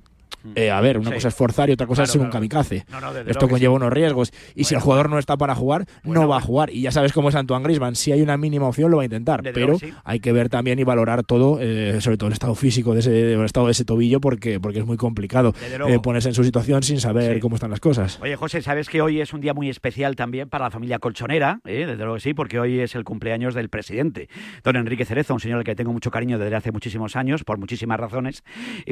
[0.54, 1.14] Eh, a ver, una Sí.
[1.16, 2.84] cosa es forzar y otra cosa es ser un kamikaze.
[3.26, 4.32] Esto conlleva unos riesgos.
[4.54, 6.70] Y si el jugador no está para jugar, no va a jugar.
[6.70, 7.96] Y ya sabes cómo es Antoine Griezmann.
[7.96, 9.42] Si hay una mínima opción, lo va a intentar.
[9.42, 9.92] Pero sí.
[10.04, 13.32] hay que ver también y valorar todo, eh, sobre todo el estado físico de ese,
[13.34, 15.54] el estado de ese tobillo, porque, porque es muy complicado
[15.88, 18.18] eh, ponerse en su situación sin saber cómo están las cosas.
[18.22, 21.60] Oye, José, sabes que hoy es un día muy especial también para la familia colchonera,
[21.64, 21.86] ¿eh?
[21.86, 24.28] desde luego que sí, porque hoy es el cumpleaños del presidente,
[24.64, 27.58] don Enrique Cerezo, un señor al que tengo mucho cariño desde hace muchísimos años, por
[27.58, 28.42] muchísimas razones,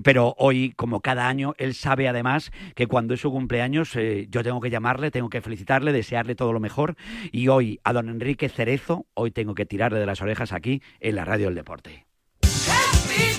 [0.03, 4.43] pero hoy, como cada año, él sabe además que cuando es su cumpleaños eh, yo
[4.43, 6.97] tengo que llamarle, tengo que felicitarle, desearle todo lo mejor,
[7.33, 11.17] y hoy a don Enrique Cerezo, hoy tengo que tirarle de las orejas aquí en
[11.17, 12.07] la Radio del Deporte.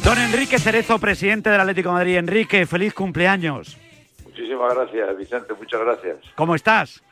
[0.03, 2.17] Don Enrique Cerezo, presidente del Atlético de Madrid.
[2.17, 3.77] Enrique, feliz cumpleaños.
[4.23, 6.17] Muchísimas gracias, Vicente, muchas gracias.
[6.35, 7.03] ¿Cómo estás?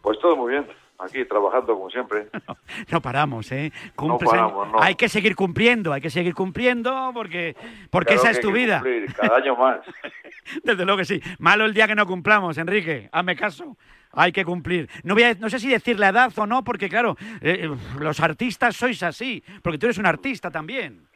[0.00, 0.66] Pues todo muy bien,
[1.04, 2.28] aquí trabajando como siempre.
[2.90, 3.72] No paramos, ¿eh?
[3.94, 4.72] Cumples paramos, años.
[4.74, 4.82] no.
[4.82, 7.54] Hay que seguir cumpliendo, hay que seguir cumpliendo porque,
[7.90, 8.76] porque Claro esa es tu vida.
[8.80, 9.80] cumplir, cada año más.
[10.64, 11.20] Desde luego que sí.
[11.38, 13.08] Malo el día que no cumplamos, Enrique.
[13.12, 13.76] Hazme caso.
[14.14, 14.88] Hay que cumplir.
[15.04, 18.20] No, voy a- no sé si decir la edad o no, porque claro, eh, los
[18.20, 21.06] artistas sois así, porque tú eres un artista también.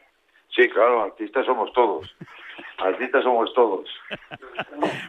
[0.55, 2.15] Sí, claro, artistas somos todos.
[2.79, 3.89] Artistas somos todos.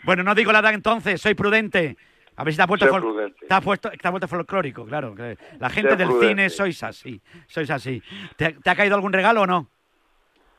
[0.03, 1.97] Bueno, no digo la edad entonces, soy prudente.
[2.37, 4.85] A ver si te has vuelto, Sé fol- te has puesto, te has vuelto folclórico,
[4.85, 5.15] claro.
[5.59, 6.27] La gente del prudente.
[6.27, 8.01] cine sois así, sois así.
[8.35, 9.69] ¿Te, te ha caído algún regalo o no?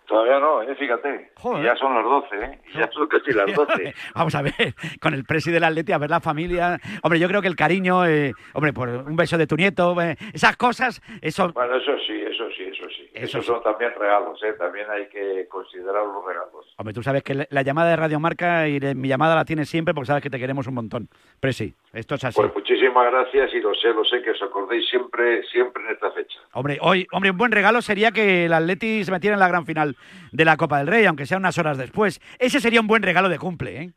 [0.08, 0.74] Todavía no, ¿eh?
[0.74, 1.30] fíjate.
[1.62, 2.58] Ya son las 12, ¿eh?
[2.74, 3.94] Ya son casi las 12.
[4.14, 4.54] Vamos a ver,
[5.00, 6.80] con el presi del Atleti, a ver la familia.
[7.02, 10.16] Hombre, yo creo que el cariño, eh, hombre, por un beso de tu nieto, eh,
[10.32, 11.52] esas cosas, eso.
[11.52, 13.10] Bueno, eso sí, eso sí, eso sí.
[13.12, 14.54] Eso Esos son también regalos, ¿eh?
[14.58, 16.72] También hay que considerar los regalos.
[16.78, 19.44] Hombre, tú sabes que la- la llamada de Radio Marca y de- mi llamada la
[19.44, 21.08] tienes siempre porque sabes que te queremos un montón.
[21.40, 22.40] Presi, esto es así.
[22.40, 26.10] Pues muchísimas gracias y lo sé, lo sé que os acordéis siempre, siempre en esta
[26.12, 26.38] fecha.
[26.54, 29.66] Hombre, hoy, hombre, un buen regalo sería que el Atleti se metiera en la gran
[29.66, 29.96] final
[30.32, 32.20] de la Copa del Rey, aunque sea unas horas después.
[32.38, 33.92] Ese sería un buen regalo de cumple, ¿eh?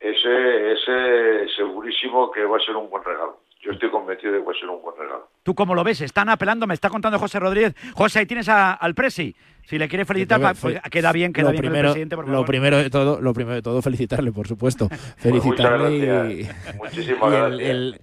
[0.00, 3.42] Ese, ese segurísimo que va a ser un buen regalo.
[3.62, 5.28] Yo estoy convencido de que va a ser un buen regalo.
[5.42, 6.00] ¿Tú cómo lo ves?
[6.00, 7.74] Están apelando, me está contando José Rodríguez.
[7.92, 9.36] José, ahí tienes a- al Presi.
[9.66, 12.46] Si le quiere felicitar, pues, queda bien, queda lo bien el presidente, por lo favor.
[12.46, 14.88] primero de todo, lo primero de todo, felicitarle, por supuesto.
[14.88, 15.96] Pues Felicitarle
[16.32, 16.48] y.
[16.78, 17.70] Muchísimas y el- gracias.
[17.70, 18.00] el-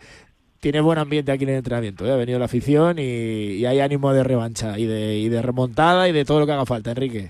[0.60, 2.06] tiene buen ambiente aquí en el entrenamiento.
[2.06, 2.12] ¿eh?
[2.12, 6.08] Ha venido la afición y, y hay ánimo de revancha y de, y de remontada
[6.08, 7.30] y de todo lo que haga falta, Enrique.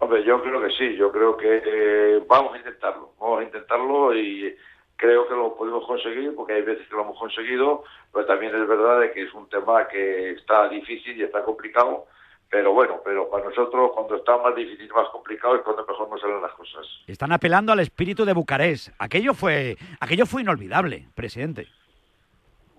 [0.00, 4.14] Hombre, yo creo que sí, yo creo que eh, vamos a intentarlo, vamos a intentarlo
[4.14, 4.54] y
[4.96, 8.68] creo que lo podemos conseguir porque hay veces que lo hemos conseguido, pero también es
[8.68, 12.06] verdad de que es un tema que está difícil y está complicado,
[12.50, 16.08] pero bueno, pero para nosotros cuando está más difícil y más complicado es cuando mejor
[16.08, 16.86] nos salen las cosas.
[17.06, 18.90] Están apelando al espíritu de Bucarest.
[18.98, 21.66] Aquello fue, aquello fue inolvidable, presidente.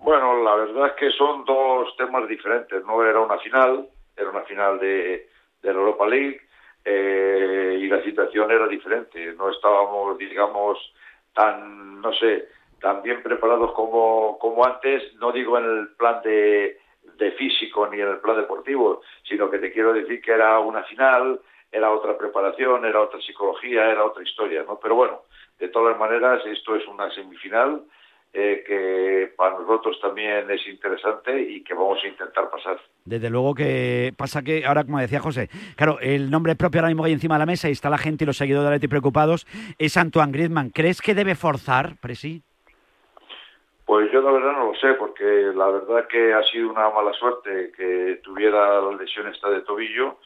[0.02, 3.86] Bueno, la verdad es que son dos temas diferentes, no era una final,
[4.16, 5.28] era una final de,
[5.62, 6.40] la Europa League
[6.86, 10.78] eh, y la situación era diferente, no estábamos, digamos,
[11.34, 12.48] tan, no sé,
[12.80, 16.78] tan bien preparados como, como antes, no digo en el plan de,
[17.18, 20.82] de físico ni en el plan deportivo, sino que te quiero decir que era una
[20.84, 21.40] final,
[21.70, 24.80] era otra preparación, era otra psicología, era otra historia, ¿no?
[24.80, 25.20] Pero bueno,
[25.58, 27.82] de todas maneras, esto es una semifinal
[28.32, 32.78] eh, que para nosotros también es interesante y que vamos a intentar pasar.
[33.04, 37.02] Desde luego que pasa que ahora, como decía José, claro, el nombre propio ahora mismo
[37.02, 38.88] que hay encima de la mesa y está la gente y los seguidores de Atleti
[38.88, 39.46] preocupados
[39.78, 40.70] es Antoine Griezmann.
[40.70, 42.42] ¿Crees que debe forzar, Presi?
[43.84, 47.12] Pues yo la verdad no lo sé, porque la verdad que ha sido una mala
[47.14, 50.18] suerte que tuviera la lesión esta de tobillo,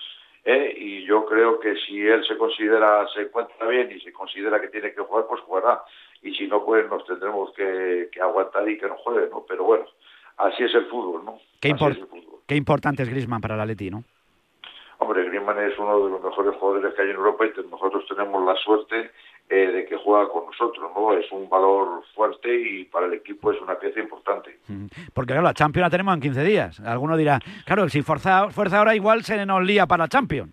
[0.44, 0.74] ¿eh?
[0.76, 4.68] y yo creo que si él se considera, se encuentra bien y se considera que
[4.68, 5.82] tiene que jugar, pues jugará,
[6.24, 9.44] y si no, pues nos tendremos que, que aguantar y que no juegue, ¿no?
[9.46, 9.84] Pero bueno,
[10.38, 11.38] así es el fútbol, ¿no?
[11.60, 12.40] Qué, Así impor- es el fútbol.
[12.46, 14.02] qué importante es Griezmann para el Atleti, ¿no?
[14.98, 18.44] Hombre, Griezmann es uno de los mejores jugadores que hay en Europa y nosotros tenemos
[18.46, 19.10] la suerte
[19.50, 21.12] eh, de que juega con nosotros, ¿no?
[21.12, 24.58] Es un valor fuerte y para el equipo es una pieza importante.
[25.12, 26.80] Porque claro, la Champions la tenemos en 15 días.
[26.80, 30.52] Alguno dirá, claro, si fuerza, fuerza ahora igual se nos lía para la Champions.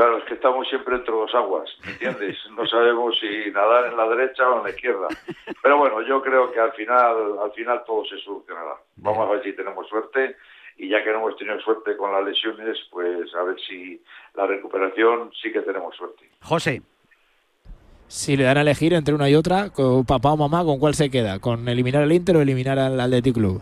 [0.00, 2.38] Claro, es que estamos siempre entre dos aguas, ¿me entiendes?
[2.56, 5.08] No sabemos si nadar en la derecha o en la izquierda.
[5.62, 8.76] Pero bueno, yo creo que al final, al final todo se solucionará.
[8.96, 10.36] Vamos a ver si tenemos suerte
[10.78, 14.02] y ya que no hemos tenido suerte con las lesiones, pues a ver si
[14.36, 16.30] la recuperación sí que tenemos suerte.
[16.44, 16.80] José.
[18.06, 20.94] Si le dan a elegir entre una y otra, con papá o mamá, ¿con cuál
[20.94, 21.40] se queda?
[21.40, 23.60] ¿Con eliminar al Inter o eliminar al Athletic Club?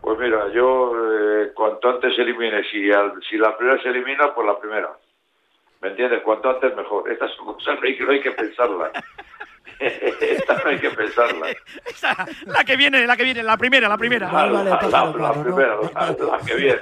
[0.00, 4.44] Pues mira, yo eh, cuanto antes elimine, si, al- si la primera se elimina, pues
[4.44, 4.88] la primera.
[5.80, 6.22] ¿Me entiendes?
[6.22, 7.10] Cuanto antes mejor.
[7.10, 8.90] Estas son cosas no hay que, no hay que pensarlas.
[9.80, 11.56] Estas no hay que pensarlas.
[12.46, 14.30] La que viene, la que viene, la primera, la primera.
[14.30, 14.72] La, la- la-
[15.16, 16.80] la primera, la, la que viene.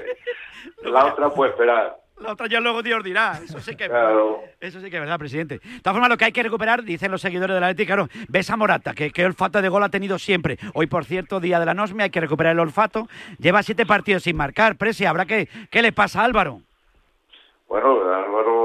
[0.82, 1.96] La otra puede esperar.
[2.18, 3.38] La otra ya luego Dios dirá.
[3.44, 4.40] Eso sí que es Claro.
[4.60, 5.60] Eso sí que es verdad, presidente.
[5.60, 8.08] De todas formas, lo que hay que recuperar, dicen los seguidores de la Atlético, claro,
[8.28, 10.58] ves a Morata, que, que olfato de gol ha tenido siempre.
[10.74, 13.06] Hoy, por cierto, día de la Nosme, hay que recuperar el olfato.
[13.38, 14.74] Lleva siete partidos sin marcar.
[14.76, 15.48] Presi, ¿habrá que...
[15.70, 16.60] ¿Qué le pasa a Álvaro?
[17.68, 18.57] Bueno, Álvaro,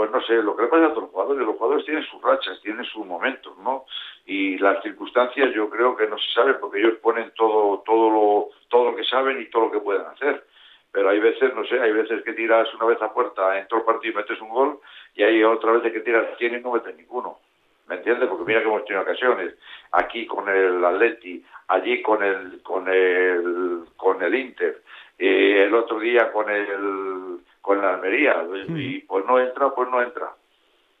[0.00, 2.22] pues no sé, lo que le pasa a todos los jugadores, los jugadores tienen sus
[2.22, 3.84] rachas, tienen sus momentos, ¿no?
[4.24, 8.48] Y las circunstancias yo creo que no se sabe porque ellos ponen todo, todo lo,
[8.70, 10.46] todo lo que saben y todo lo que pueden hacer.
[10.90, 13.80] Pero hay veces, no sé, hay veces que tiras una vez a puerta, en todo
[13.80, 14.80] el partido y metes un gol,
[15.16, 17.38] y hay otra vez que tiras 100 y no metes ninguno.
[17.86, 18.26] ¿Me entiendes?
[18.26, 19.54] Porque mira que hemos tenido ocasiones.
[19.92, 24.80] Aquí con el Atleti, allí con el, con el, con el Inter,
[25.18, 28.36] eh, el otro día con el, con el Almería.
[28.76, 30.30] Y pues no entra, pues no entra.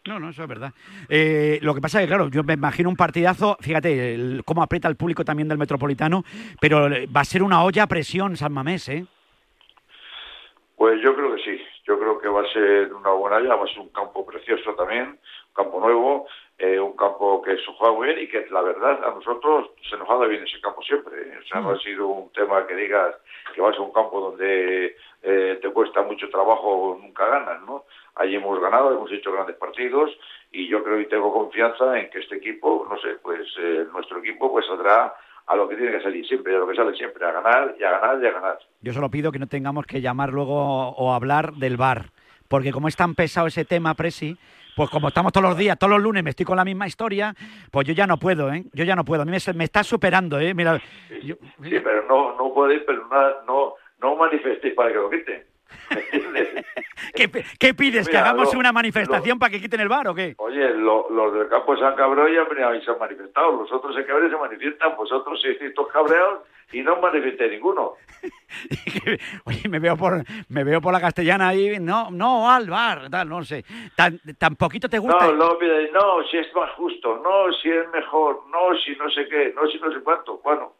[0.06, 0.72] No, no, eso es verdad.
[1.08, 4.62] Eh, lo que pasa es que, claro, yo me imagino un partidazo, fíjate el- cómo
[4.62, 6.24] aprieta el público también del Metropolitano,
[6.60, 9.04] pero eh, va a ser una olla a presión San Mamés, ¿eh?
[10.76, 13.64] Pues yo creo que sí, yo creo que va a ser una buena ya, va
[13.64, 16.26] a ser un campo precioso también, un campo nuevo,
[16.60, 19.96] eh, un campo que se juega muy bien y que la verdad a nosotros se
[19.96, 21.38] nos ha dado bien ese campo siempre.
[21.38, 23.16] O sea, no ha sido un tema que digas
[23.54, 27.84] que vas a un campo donde eh, te cuesta mucho trabajo, nunca ganas, ¿no?
[28.16, 30.10] Allí hemos ganado, hemos hecho grandes partidos
[30.52, 34.18] y yo creo y tengo confianza en que este equipo, no sé, pues eh, nuestro
[34.18, 35.14] equipo pues saldrá
[35.46, 37.84] a lo que tiene que salir siempre, a lo que sale siempre, a ganar y
[37.84, 38.58] a ganar y a ganar.
[38.82, 42.10] Yo solo pido que no tengamos que llamar luego o hablar del bar,
[42.48, 44.36] porque como es tan pesado ese tema, Presi,
[44.76, 47.34] pues como estamos todos los días, todos los lunes me estoy con la misma historia,
[47.70, 48.64] pues yo ya no puedo, ¿eh?
[48.72, 49.22] Yo ya no puedo.
[49.22, 50.54] A mí me, me está superando, ¿eh?
[50.54, 50.80] Mira,
[51.22, 55.44] yo- Sí, pero no, no podéis, pero no, no, no manifestéis para que lo quiten.
[57.58, 58.08] ¿qué, pides?
[58.08, 60.34] ¿Que hagamos lo- una manifestación para que quiten el bar o qué?
[60.38, 63.52] Oye, lo- los del campo de San Cabrero ya han venido y se han manifestado.
[63.52, 66.40] Los otros en Cabrero se manifiestan, vosotros sí estáis todos cabreados
[66.72, 67.94] y no manifestáis ninguno.
[69.44, 73.28] Oye, me veo por me veo por la castellana ahí, no, no, al bar, tal,
[73.28, 73.64] no sé.
[73.96, 75.26] Tan, tan poquito te gusta.
[75.26, 75.58] No, no,
[75.92, 79.66] no, si es más justo, no, si es mejor, no, si no sé qué, no,
[79.68, 80.38] si no sé cuánto.
[80.44, 80.74] Bueno,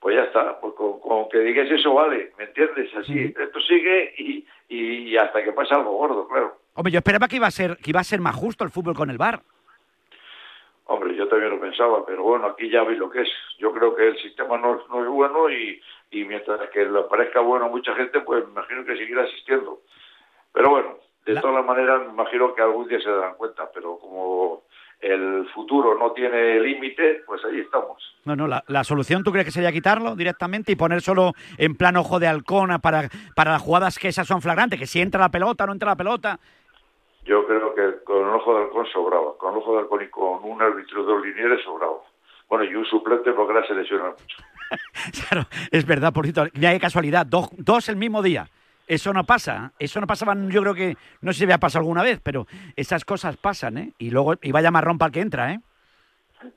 [0.00, 2.94] pues ya está, pues con, con que digas eso vale, ¿me entiendes?
[2.96, 6.56] Así, esto sigue y, y hasta que pase algo gordo, claro.
[6.74, 8.94] Hombre, yo esperaba que iba a ser que iba a ser más justo el fútbol
[8.94, 9.40] con el bar.
[10.88, 13.28] Hombre, yo también lo pensaba, pero bueno, aquí ya veis lo que es.
[13.58, 15.80] Yo creo que el sistema no, no es bueno y,
[16.12, 19.80] y mientras que le parezca bueno a mucha gente, pues me imagino que seguirá asistiendo.
[20.52, 24.62] Pero bueno, de todas maneras, me imagino que algún día se darán cuenta, pero como
[25.00, 28.00] el futuro no tiene límite, pues ahí estamos.
[28.24, 31.76] No, no, la, la solución tú crees que sería quitarlo directamente y poner solo en
[31.76, 35.20] plan ojo de halcón para, para las jugadas que esas son flagrantes, que si entra
[35.20, 36.38] la pelota, no entra la pelota.
[37.26, 40.08] Yo creo que con el ojo de halcón sobraba, con el ojo de halcón y
[40.08, 41.98] con un árbitro de dos linieres sobraba.
[42.48, 44.36] Bueno, y un suplente porque ahora se lesiona mucho.
[45.28, 48.48] Claro, es verdad, por cierto, mira qué casualidad, dos, dos el mismo día.
[48.88, 49.84] Eso no pasa, ¿eh?
[49.84, 52.46] eso no pasaba, yo creo que, no sé si había pasado alguna vez, pero
[52.76, 53.92] esas cosas pasan, ¿eh?
[53.98, 55.60] Y luego, y vaya marrón para el que entra, ¿eh?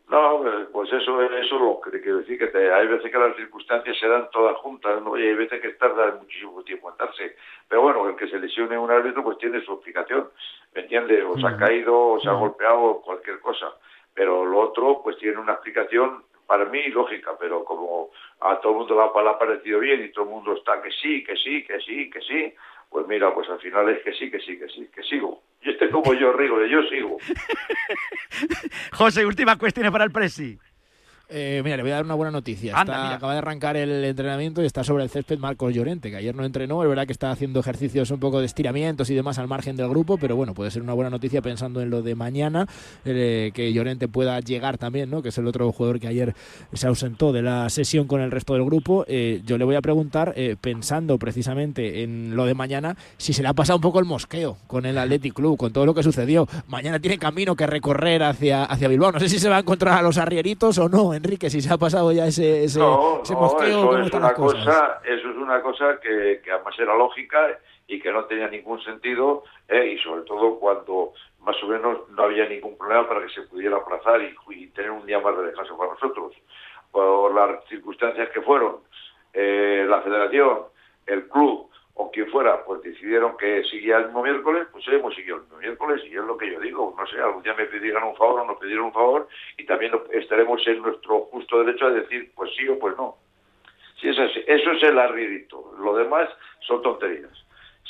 [0.10, 3.18] No, eh, pues eso, eso es lo que quiero decir, que te- hay veces que
[3.18, 5.18] las circunstancias se dan todas juntas, ¿no?
[5.18, 7.36] y hay veces que tarda muchísimo tiempo en darse.
[7.68, 10.30] Pero bueno, el que se lesione un árbitro pues tiene su explicación,
[10.76, 11.24] ¿me entiendes?
[11.24, 13.72] O se ha caído, o se ha golpeado, o cualquier cosa.
[14.14, 18.10] Pero lo otro pues tiene una explicación para mí lógica, pero como
[18.42, 21.24] a todo el mundo le ha parecido bien y todo el mundo está que sí,
[21.24, 22.54] que sí, que sí, que sí,
[22.90, 25.42] pues mira, pues al final es que sí, que sí, que sí, que sigo.
[25.62, 27.18] Y este como yo, Rigo, yo sigo.
[28.94, 30.58] José, última cuestión para el Presi.
[31.32, 32.74] Eh, mira, le voy a dar una buena noticia.
[32.76, 33.16] Anda, Está- mira.
[33.18, 36.44] acaba de arrancar el entrenamiento y está sobre el césped Marcos Llorente, que ayer no
[36.44, 36.82] entrenó.
[36.82, 39.88] Es verdad que está haciendo ejercicios un poco de estiramientos y demás al margen del
[39.90, 42.68] grupo, pero bueno, puede ser una buena noticia pensando en lo de mañana,
[43.06, 45.22] eh, que Llorente pueda llegar también, ¿no?
[45.22, 46.34] que es el otro jugador que ayer
[46.74, 49.06] se ausentó de la sesión con el resto del grupo.
[49.08, 53.44] Eh, yo le voy a preguntar, eh, pensando precisamente en lo de mañana, si se
[53.44, 56.02] le ha pasado un poco el mosqueo con el Athletic Club, con todo lo que
[56.02, 56.48] sucedió.
[56.68, 59.12] Mañana tiene camino que recorrer hacia, hacia Bilbao.
[59.12, 61.74] No sé si se va a encontrar a los arrieritos o no, Enrique, si se
[61.74, 63.68] ha pasado ya ese, ese, no, ese no, mosqueo.
[63.68, 68.00] eso ¿cómo es una cosa, eso es una cosa que, que además era lógica y
[68.00, 72.48] que no tenía ningún sentido eh, y sobre todo cuando más o menos no había
[72.48, 75.78] ningún problema para que se pudiera aplazar y, y tener un día más de descanso
[75.78, 76.34] para nosotros.
[76.92, 78.78] Por las circunstancias que fueron,
[79.34, 80.60] eh, la federación,
[81.06, 81.70] el club
[82.02, 85.58] o quien fuera, pues decidieron que seguía el mismo miércoles, pues hemos seguido el mismo
[85.58, 88.40] miércoles y es lo que yo digo, no sé, algún día me pidieran un favor
[88.40, 89.28] o nos pidieron un favor
[89.58, 93.18] y también estaremos en nuestro justo derecho de decir pues sí o pues no.
[94.00, 96.30] Si es así, eso es el arrierito, lo demás
[96.62, 97.34] son tonterías.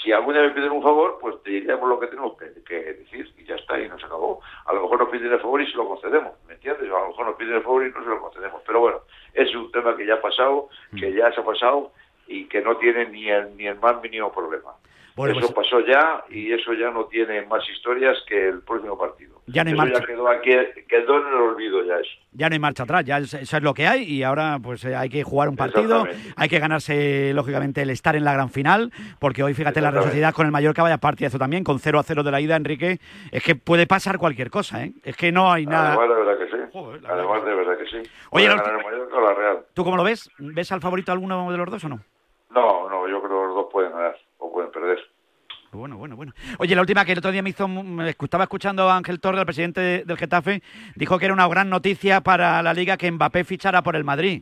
[0.01, 2.93] Si algún día me piden un favor, pues te diremos lo que tenemos que, que
[2.93, 4.41] decir y ya está, y nos acabó.
[4.65, 6.89] A lo mejor nos piden el favor y se lo concedemos, ¿me entiendes?
[6.89, 8.63] A lo mejor nos piden el favor y no se lo concedemos.
[8.65, 9.01] Pero bueno,
[9.35, 11.91] es un tema que ya ha pasado, que ya se ha pasado
[12.29, 14.71] y que no tiene ni el, ni el más mínimo problema.
[15.15, 18.97] Bueno, eso pues- pasó ya y eso ya no tiene más historias que el próximo
[18.97, 19.41] partido.
[19.47, 19.99] Ya no hay eso marcha.
[19.99, 20.51] ya quedó, aquí,
[20.87, 22.11] quedó en el olvido ya eso.
[22.31, 24.85] Ya no hay marcha atrás, ya es- eso es lo que hay y ahora pues
[24.85, 26.05] eh, hay que jugar un partido,
[26.37, 29.91] hay que ganarse lógicamente el estar en la gran final, porque hoy fíjate la.
[29.91, 32.99] Sociedad con el Mallorca vaya partidazo también, con 0 a 0 de la ida, Enrique,
[33.31, 34.93] es que puede pasar cualquier cosa, ¿eh?
[35.03, 35.95] Es que no hay nada...
[35.95, 37.07] Además, de verdad que sí.
[37.09, 38.09] Además, de verdad que sí.
[38.29, 39.57] Oye, el Mallorca o la Real.
[39.73, 40.29] ¿Tú cómo lo ves?
[40.37, 41.99] ¿Ves al favorito alguno de los dos o no?
[42.49, 44.99] No, no, yo creo que los dos pueden ganar o pueden perder.
[45.71, 46.33] Bueno, bueno, bueno.
[46.57, 49.39] Oye, la última que el otro día me hizo, me estaba escuchando a Ángel Torre,
[49.39, 50.63] el presidente de- del Getafe,
[50.95, 54.41] dijo que era una gran noticia para la Liga que Mbappé fichara por el Madrid.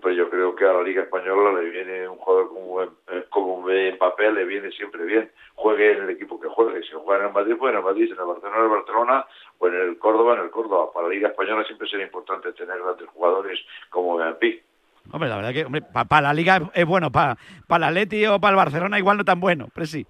[0.00, 2.90] Pues yo creo que a la Liga Española le viene un jugador como, eh,
[3.30, 5.30] como Mbappé, le viene siempre bien.
[5.54, 6.82] Juegue en el equipo que juegue.
[6.84, 8.06] Si juega en el Madrid, pues en el Madrid.
[8.06, 9.26] Si en el Barcelona, en el Barcelona.
[9.58, 10.92] O en el Córdoba, en el Córdoba.
[10.92, 13.58] Para la Liga Española siempre será importante tener grandes jugadores
[13.90, 14.62] como Mbappé.
[15.10, 17.36] Hombre, la verdad que para la Liga es, bueno, para
[17.76, 20.06] el Atleti o para el Barcelona igual no tan bueno, pero sí.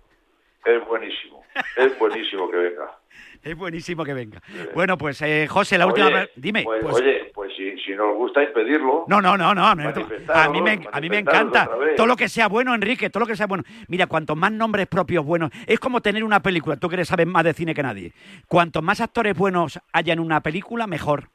[0.64, 1.42] Es buenísimo.
[1.76, 2.90] Es buenísimo que venga.
[3.40, 4.42] Es buenísimo que venga.
[4.74, 6.08] Bueno, pues eh, José, la última...
[6.08, 6.64] Oye, pre- Dime.
[6.64, 9.04] Pues, Pues- oye, pues si, si nos gusta impedirlo.
[9.06, 9.64] No, no, no, no.
[9.64, 11.70] A mí me, a mí me encanta.
[11.96, 13.62] Todo lo que sea bueno, Enrique, todo lo que sea bueno.
[13.86, 16.76] Mira, cuanto más nombres propios buenos, es como tener una película.
[16.78, 18.12] Tú que sabes más de cine que nadie.
[18.48, 21.28] Cuanto más actores buenos haya en una película, mejor.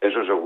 [0.00, 0.39] Eso seguro.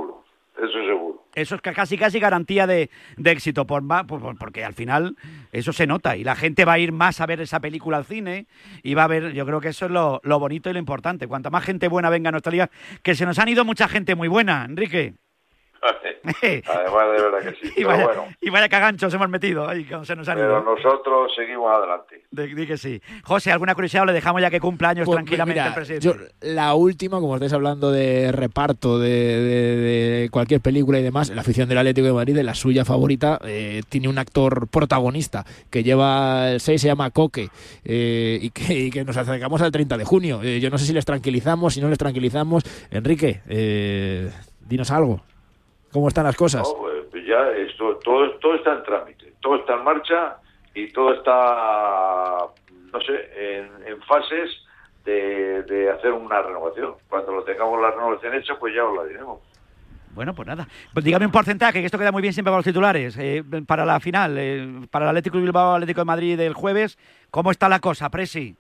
[0.57, 1.25] Eso seguro.
[1.35, 5.17] Eso es ca- casi casi garantía de, de éxito, por- por- porque al final
[5.51, 8.05] eso se nota y la gente va a ir más a ver esa película al
[8.05, 8.47] cine
[8.83, 11.27] y va a ver, yo creo que eso es lo, lo bonito y lo importante.
[11.27, 12.71] Cuanta más gente buena venga a nuestra liga,
[13.03, 15.15] que se nos han ido mucha gente muy buena, Enrique.
[16.25, 17.73] Además, de verdad que sí.
[17.73, 18.25] Y Pero vaya, bueno.
[18.41, 20.75] y vaya caganchos hemos metido ahí, que se nos han Pero ido.
[20.75, 22.23] nosotros seguimos adelante.
[22.31, 23.01] Di, di que sí.
[23.25, 26.07] José, ¿alguna curiosidad o le dejamos ya que cumpla años Pues, tranquilamente mira, el presidente?
[26.07, 31.31] yo, la última, como estáis hablando de reparto de, de- de cualquier película y demás,
[31.31, 35.45] la afición del Atlético de Madrid, de la suya favorita, eh, tiene un actor protagonista
[35.71, 37.49] que lleva el 6, se llama Coque,
[37.85, 40.41] eh, y, que, y que nos acercamos al 30 de junio.
[40.43, 42.63] Eh, yo no sé si les tranquilizamos, si no les tranquilizamos.
[42.91, 44.31] Enrique, eh,
[44.67, 45.21] dinos algo.
[45.95, 46.69] ¿Cómo están las cosas?
[46.69, 50.39] No, pues ya esto, todo, todo está en trámite, todo está en marcha
[50.75, 52.39] y todo está,
[52.93, 54.51] no sé, en, en fases
[55.05, 56.95] de, de hacer una renovación.
[57.09, 59.39] Cuando lo tengamos la renovación hecha, pues ya os la diremos.
[60.17, 60.67] Bueno, pues nada.
[60.93, 63.17] Pues dígame un porcentaje, que esto queda muy bien siempre para los titulares.
[63.17, 66.99] eh, para la final, eh, para el Atlético de Bilbao, Atlético de Madrid del jueves,
[67.31, 68.57] ¿cómo está la cosa, Presi?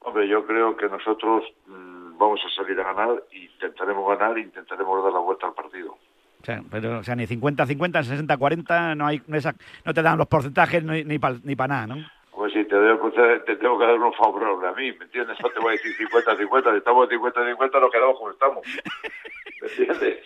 [0.00, 5.04] Hombre, yo creo que nosotros mm, vamos a salir a ganar, intentaremos ganar e intentaremos
[5.04, 5.98] dar la vuelta al partido.
[6.40, 9.52] O sea, pero, o sea ni 50-50, 60-40, no, no,
[9.84, 12.17] no te dan los porcentajes ni, ni para ni pa nada, ¿no?
[12.38, 12.96] Pues si te, doy
[13.44, 15.36] te tengo que dar uno favorable a mí, ¿me entiendes?
[15.42, 18.64] No te voy a decir 50-50, si estamos 50-50 nos quedamos como estamos.
[19.60, 20.18] ¿Me entiendes?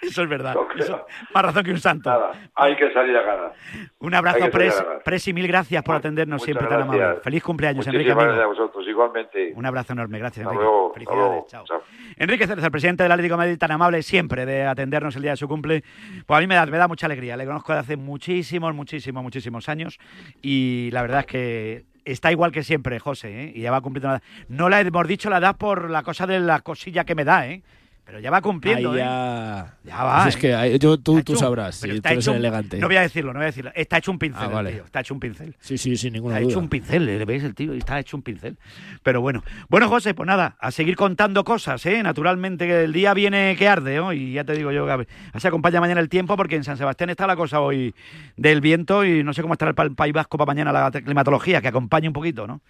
[0.00, 0.54] Eso es verdad.
[0.54, 0.82] No creo.
[0.82, 2.08] Eso- más razón que un santo.
[2.08, 3.52] Nada, hay que salir a ganar.
[3.98, 4.82] Un abrazo, Presi.
[4.82, 5.02] ganar.
[5.02, 7.20] Presi, mil gracias por atendernos Muchas siempre tan amable.
[7.22, 8.14] Feliz cumpleaños, Enrique.
[8.14, 9.52] Muchísimas gracias a vosotros, igualmente.
[9.54, 10.62] Un abrazo enorme, gracias, Enrique.
[10.62, 11.64] luego, Felicidades, chao.
[11.66, 11.82] Chao.
[12.16, 15.32] Enrique Ceres, el presidente del Atlético de Madrid, tan amable siempre de atendernos el día
[15.32, 15.84] de su cumple,
[16.24, 17.36] pues a mí me da, me da mucha alegría.
[17.36, 19.98] Le conozco de hace muchísimos, muchísimos, muchísimos años
[20.40, 23.52] y la verdad es que está igual que siempre, José, ¿eh?
[23.54, 24.22] y ya va cumpliendo la edad.
[24.48, 27.46] No le hemos dicho la edad por la cosa de la cosilla que me da,
[27.46, 27.62] ¿eh?
[28.06, 29.00] Pero ya va cumpliendo, Ahí ¿eh?
[29.00, 29.74] ya...
[29.90, 30.70] Va, Pues es ¿eh?
[30.70, 32.78] que yo, tú, Está tú hecho sabrás, está tú eres un- elegante.
[32.78, 33.72] No voy a decirlo, no voy a decirlo.
[33.74, 34.84] Está hecho un pincel, Ah, el tío.
[34.84, 35.56] Está hecho un pincel.
[35.58, 36.52] Sí, sí, sin ninguna Está duda.
[36.52, 37.72] hecho un pincel, ¿le ves el tío?
[37.72, 38.58] Está hecho un pincel.
[39.02, 39.42] Pero bueno.
[39.68, 42.00] Bueno, José, pues nada, a seguir contando cosas, ¿eh?
[42.04, 44.12] Naturalmente que el día viene que arde, ¿no?
[44.12, 47.10] Y ya te digo yo, Gaby, se acompaña mañana el tiempo porque en San Sebastián
[47.10, 47.92] está la cosa hoy
[48.36, 51.66] del viento y no sé cómo estará el País Vasco para mañana la climatología, que
[51.68, 52.60] acompañe un poquito, ¿no?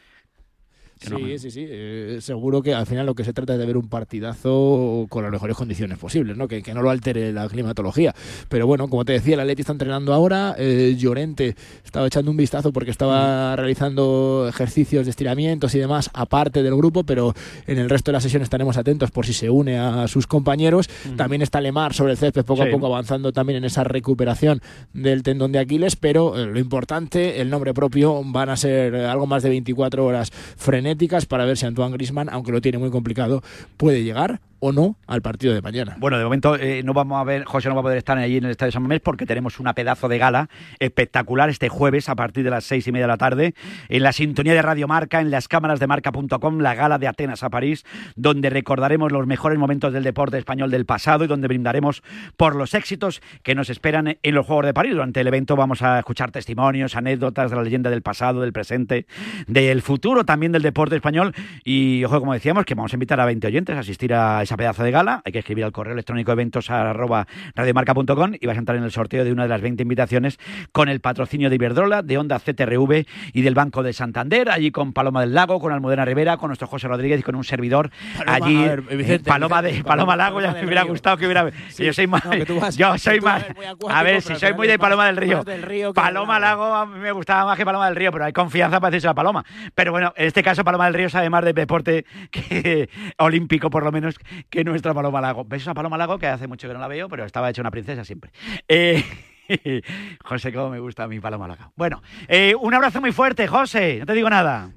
[1.09, 1.65] Sí, sí, sí.
[1.69, 5.23] eh, seguro que al final lo que se trata es de ver un partidazo con
[5.23, 6.49] las mejores condiciones posibles, ¿no?
[6.49, 8.15] Que, que no lo altere la climatología.
[8.49, 10.55] Pero bueno, como te decía, el Atleti está entrenando ahora.
[10.59, 16.63] eh, Llorente estaba echando un vistazo porque estaba realizando ejercicios de estiramientos y demás, aparte
[16.63, 17.35] del grupo, pero
[17.67, 20.89] en el resto de la sesión estaremos atentos por si se une a sus compañeros.
[21.17, 22.69] También está Lemar sobre el césped, poco Sí.
[22.69, 24.61] a poco avanzando también en esa recuperación
[24.93, 29.27] del tendón de Aquiles, pero eh, lo importante, el nombre propio, van a ser algo
[29.27, 30.96] más de 24 horas frenéticas
[31.29, 33.43] para ver si Antoine Grisman, aunque lo tiene muy complicado,
[33.77, 35.97] puede llegar o no al partido de mañana.
[35.99, 38.39] Bueno, de momento eh, no vamos a ver, José no va a poder estar allí
[38.39, 42.15] en el Estadio San Mamés porque tenemos una pedazo de gala espectacular este jueves a
[42.17, 43.55] partir de las seis y media de la tarde
[43.89, 47.43] en la sintonía de Radio Marca, en las cámaras de marca.com, la gala de Atenas
[47.43, 47.85] a París,
[48.17, 52.03] donde recordaremos los mejores momentos del deporte español del pasado y donde brindaremos
[52.37, 54.93] por los éxitos que nos esperan en los Juegos de París.
[54.93, 59.07] Durante el evento vamos a escuchar testimonios, anécdotas de la leyenda del pasado, del presente,
[59.47, 61.33] del futuro también del deporte deporte español.
[61.65, 64.59] Y ojo, como decíamos, que vamos a invitar a 20 oyentes a asistir a esa
[64.59, 65.23] pedazo de gala.
[65.25, 68.91] Hay que escribir al correo electrónico eventos arroba radiomarca.com y vas a entrar en el
[68.91, 70.39] sorteo de una de las 20 invitaciones
[70.73, 74.93] con el patrocinio de Iberdrola, de Onda CTRV y del Banco de Santander, allí con
[74.93, 78.47] Paloma del Lago, con Almudena Rivera, con nuestro José Rodríguez y con un servidor Paloma,
[78.47, 78.57] allí.
[78.59, 80.91] ver, Vicente, Paloma de Paloma Paloma- Lago, ya me hubiera Río.
[80.93, 81.51] gustado que hubiera.
[81.69, 81.87] Sí.
[81.87, 82.23] Yo soy más.
[82.27, 83.47] No, vas- yo soy más.
[83.89, 85.43] A ver, si soy muy de Paloma del Río.
[85.43, 88.79] del Paloma Lago a mí me gustaba más que Paloma del Río, pero hay confianza
[88.79, 89.43] para decirse a Paloma.
[89.75, 93.85] Pero bueno, en este caso Paloma del Río sabe más de deporte que olímpico, por
[93.85, 94.19] lo menos,
[94.51, 95.45] que nuestra Paloma Lago.
[95.45, 97.71] Besos a Paloma Lago, que hace mucho que no la veo, pero estaba hecha una
[97.71, 98.33] princesa siempre.
[98.67, 99.03] Eh,
[100.25, 101.73] José, cómo me gusta a mi Paloma Lago.
[101.77, 104.01] Bueno, eh, un abrazo muy fuerte, José.
[104.01, 104.73] No te digo nada.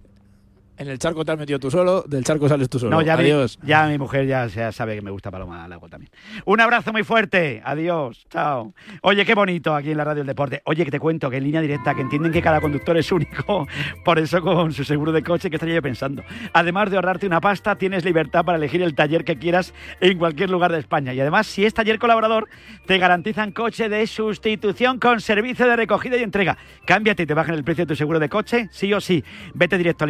[0.79, 2.91] En el charco te has metido tú solo, del charco sales tú solo.
[2.91, 3.59] No, ya mi, Adiós.
[3.63, 6.09] ya mi mujer ya, ya sabe que me gusta Paloma Lago también.
[6.45, 7.61] Un abrazo muy fuerte.
[7.65, 8.25] Adiós.
[8.29, 8.73] Chao.
[9.01, 10.61] Oye, qué bonito aquí en la radio del deporte.
[10.63, 13.67] Oye, que te cuento que en línea directa, que entienden que cada conductor es único.
[14.05, 16.23] Por eso con su seguro de coche, que estaría yo pensando.
[16.53, 20.49] Además de ahorrarte una pasta, tienes libertad para elegir el taller que quieras en cualquier
[20.49, 21.13] lugar de España.
[21.13, 22.47] Y además, si es taller colaborador,
[22.85, 26.57] te garantizan coche de sustitución con servicio de recogida y entrega.
[26.85, 29.25] Cámbiate y te bajan el precio de tu seguro de coche, sí o sí.
[29.53, 30.07] Vete directo a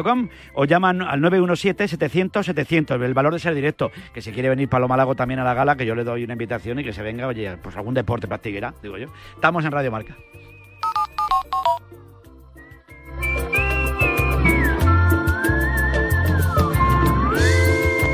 [0.00, 3.02] lineadirecta.com o llaman al 917-700-700.
[3.02, 3.90] El valor de ser directo.
[4.12, 6.34] Que si quiere venir Paloma Lago también a la gala, que yo le doy una
[6.34, 9.08] invitación y que se venga, oye, pues algún deporte practiquera, digo yo.
[9.34, 10.16] Estamos en Radio Marca.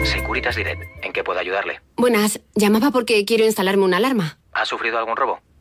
[0.04, 1.80] Securitas Direct, ¿en qué puedo ayudarle?
[1.96, 4.38] Buenas, llamaba porque quiero instalarme una alarma.
[4.52, 5.40] ¿Ha sufrido algún robo?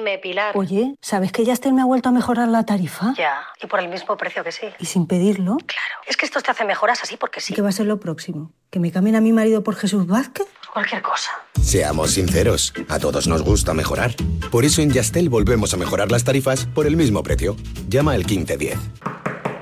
[0.00, 0.56] Dime, Pilar.
[0.56, 3.12] Oye, ¿sabes que Yastel me ha vuelto a mejorar la tarifa?
[3.18, 4.64] Ya, y por el mismo precio que sí.
[4.78, 5.58] Y sin pedirlo.
[5.58, 5.94] Claro.
[6.06, 7.52] Es que estos te hacen mejoras así porque sí.
[7.52, 8.50] ¿Qué va a ser lo próximo?
[8.70, 10.46] ¿Que me cambien a mi marido por Jesús Vázquez?
[10.72, 11.32] Cualquier cosa.
[11.60, 14.14] Seamos sinceros, a todos nos gusta mejorar.
[14.50, 17.56] Por eso en Yastel volvemos a mejorar las tarifas por el mismo precio.
[17.90, 18.78] Llama al 1510.